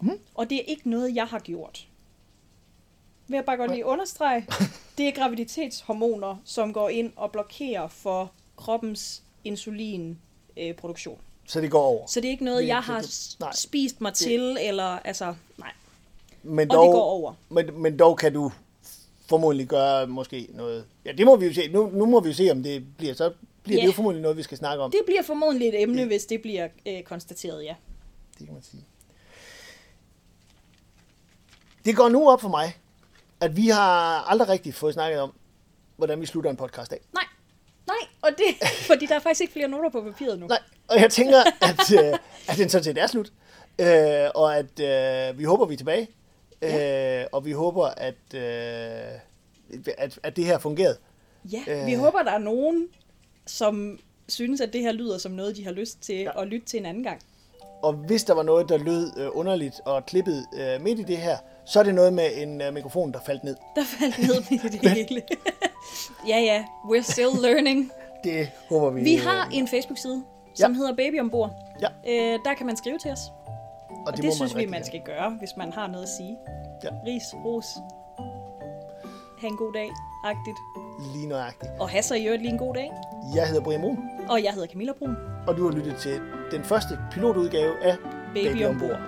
Mhm. 0.00 0.18
Og 0.34 0.50
det 0.50 0.58
er 0.58 0.62
ikke 0.66 0.90
noget, 0.90 1.14
jeg 1.14 1.26
har 1.26 1.38
gjort. 1.38 1.88
Vil 3.28 3.34
jeg 3.36 3.44
bare 3.44 3.56
godt 3.56 3.70
lige 3.70 3.86
understrege, 3.86 4.46
det 4.98 5.08
er 5.08 5.12
graviditetshormoner, 5.12 6.36
som 6.44 6.72
går 6.72 6.88
ind 6.88 7.12
og 7.16 7.32
blokerer 7.32 7.88
for 7.88 8.32
kroppens 8.56 9.22
insulinproduktion. 9.44 11.18
Så 11.46 11.60
det 11.60 11.70
går 11.70 11.82
over. 11.82 12.06
Så 12.06 12.20
det 12.20 12.26
er 12.28 12.30
ikke 12.32 12.44
noget, 12.44 12.62
Det- 12.62 12.68
jeg 12.68 12.76
det- 12.76 12.84
har 12.84 13.00
det- 13.00 13.36
nej. 13.40 13.52
spist 13.54 14.00
mig 14.00 14.14
til, 14.14 14.56
eller 14.60 14.84
altså, 14.84 15.34
nej. 15.58 15.72
Men 16.42 16.70
Og 16.70 16.84
det 16.84 16.92
går 16.92 17.02
over. 17.02 17.34
Men, 17.48 17.82
men 17.82 17.98
dog 17.98 18.18
kan 18.18 18.32
du 18.32 18.52
formodentlig 19.28 19.66
gøre 19.68 20.06
måske 20.06 20.46
noget... 20.50 20.84
Ja, 21.04 21.12
det 21.12 21.26
må 21.26 21.36
vi 21.36 21.46
jo 21.46 21.54
se. 21.54 21.68
Nu, 21.68 21.90
nu 21.92 22.06
må 22.06 22.20
vi 22.20 22.28
jo 22.28 22.34
se, 22.34 22.50
om 22.50 22.62
det 22.62 22.96
bliver... 22.98 23.14
Så 23.14 23.32
bliver 23.62 23.76
Ja. 23.78 23.82
det 23.82 23.86
jo 23.88 23.92
formodentlig 23.92 24.22
noget, 24.22 24.36
vi 24.36 24.42
skal 24.42 24.58
snakke 24.58 24.82
om. 24.84 24.90
Det 24.90 25.00
bliver 25.06 25.22
formodentlig 25.22 25.68
et 25.68 25.82
emne, 25.82 26.04
hvis 26.04 26.24
det 26.26 26.42
bliver 26.42 26.68
øh, 26.86 27.02
konstateret, 27.02 27.64
ja. 27.64 27.74
Det 28.38 28.46
kan 28.46 28.54
man 28.54 28.62
sige. 28.62 28.84
Det 31.84 31.96
går 31.96 32.08
nu 32.08 32.30
op 32.30 32.40
for 32.40 32.48
mig, 32.48 32.76
at 33.40 33.56
vi 33.56 33.68
har 33.68 34.20
aldrig 34.30 34.48
rigtig 34.48 34.74
fået 34.74 34.94
snakket 34.94 35.20
om, 35.20 35.32
hvordan 35.96 36.20
vi 36.20 36.26
slutter 36.26 36.50
en 36.50 36.56
podcast 36.56 36.92
af. 36.92 37.00
Nej, 37.14 37.24
nej, 37.86 37.96
og 38.22 38.30
det, 38.38 38.68
fordi 38.90 39.06
der 39.06 39.14
er 39.14 39.18
faktisk 39.18 39.40
ikke 39.40 39.52
flere 39.52 39.68
noter 39.68 39.90
på 39.90 40.00
papiret 40.02 40.38
nu. 40.38 40.46
Nej, 40.46 40.58
og 40.88 41.00
jeg 41.00 41.10
tænker, 41.10 41.38
at, 41.60 41.92
øh, 42.04 42.18
at 42.48 42.58
den 42.58 42.68
sådan 42.68 42.84
set 42.84 42.98
er 42.98 43.06
slut. 43.06 43.32
Øh, 43.78 44.30
og 44.34 44.56
at 44.58 44.80
øh, 44.80 45.38
vi 45.38 45.44
håber, 45.44 45.66
vi 45.66 45.74
er 45.74 45.78
tilbage. 45.78 46.08
Øh, 46.62 47.24
og 47.32 47.44
vi 47.44 47.52
håber, 47.52 47.86
at, 47.86 48.14
øh, 48.34 48.40
at, 49.98 50.18
at 50.22 50.36
det 50.36 50.44
her 50.44 50.58
fungerede. 50.58 50.96
Ja, 51.52 51.84
vi 51.84 51.92
Øh. 51.94 51.98
håber, 51.98 52.22
der 52.22 52.30
er 52.32 52.38
nogen, 52.38 52.88
som 53.46 53.98
synes, 54.28 54.60
at 54.60 54.72
det 54.72 54.80
her 54.80 54.92
lyder 54.92 55.18
som 55.18 55.32
noget, 55.32 55.56
de 55.56 55.64
har 55.64 55.72
lyst 55.72 56.02
til 56.02 56.14
Ja. 56.16 56.22
ja. 56.22 56.42
at 56.42 56.48
lytte 56.48 56.66
til 56.66 56.80
en 56.80 56.86
anden 56.86 57.02
gang. 57.02 57.20
Og 57.82 57.92
hvis 57.92 58.24
der 58.24 58.34
var 58.34 58.42
noget, 58.42 58.68
der 58.68 58.78
lød 58.78 59.12
øh, 59.18 59.28
underligt 59.32 59.74
og 59.84 60.06
klippet 60.06 60.46
øh, 60.58 60.82
midt 60.82 60.98
i 60.98 61.02
det 61.02 61.16
her, 61.16 61.36
så 61.66 61.78
er 61.78 61.82
det 61.82 61.94
noget 61.94 62.12
med 62.12 62.30
en 62.36 62.60
øh, 62.60 62.74
mikrofon, 62.74 63.12
der 63.12 63.18
faldt 63.26 63.44
ned. 63.44 63.56
Der 63.76 63.84
faldt 63.84 64.18
ned 64.18 64.42
midt 64.50 64.74
i 64.74 64.78
det 64.78 64.90
hele. 65.08 65.22
ja, 66.28 66.38
ja, 66.38 66.64
we're 66.84 67.12
still 67.12 67.28
learning. 67.42 67.92
Det 68.24 68.48
håber 68.68 68.90
vi. 68.90 69.02
Vi 69.02 69.14
har 69.16 69.48
en 69.52 69.68
Facebook-side, 69.68 70.24
som 70.54 70.72
Ja. 70.72 70.76
hedder 70.76 70.96
Baby 70.96 71.20
Ombord. 71.20 71.50
Ja. 71.80 71.88
Øh, 72.08 72.38
der 72.44 72.54
kan 72.54 72.66
man 72.66 72.76
skrive 72.76 72.98
til 72.98 73.10
os. 73.10 73.18
Og 74.06 74.12
Og 74.12 74.16
det, 74.16 74.24
det 74.24 74.32
synes 74.34 74.54
vi, 74.54 74.58
rigtig 74.58 74.70
man 74.70 74.84
skal 74.84 75.00
gøre, 75.04 75.30
hvis 75.38 75.56
man 75.56 75.72
har 75.72 75.86
noget 75.86 76.02
at 76.04 76.08
sige. 76.18 76.36
Ja. 76.84 76.88
Ris, 77.06 77.22
ros. 77.44 77.66
Ha' 79.40 79.46
en 79.46 79.56
god 79.56 79.72
dag, 79.72 79.88
agtigt. 80.24 80.58
Lige 81.14 81.26
nøjagtigt. 81.28 81.72
Og 81.80 81.88
have 81.88 82.02
så 82.02 82.14
i 82.14 82.24
øvrigt 82.24 82.42
lige 82.42 82.52
en 82.52 82.58
god 82.58 82.74
dag. 82.74 82.90
Jeg 83.34 83.46
hedder 83.48 83.62
Brian 83.62 83.80
Brun, 83.80 83.98
Og 84.28 84.42
jeg 84.44 84.52
hedder 84.52 84.68
Camilla 84.68 84.92
Brun. 84.98 85.16
og 85.46 85.56
du 85.56 85.68
har 85.68 85.76
lyttet 85.76 85.96
til 85.96 86.20
den 86.50 86.64
første 86.64 86.98
pilotudgave 87.12 87.72
af 87.82 87.96
Baby, 88.34 88.46
Baby 88.48 88.64
ombord. 88.64 88.98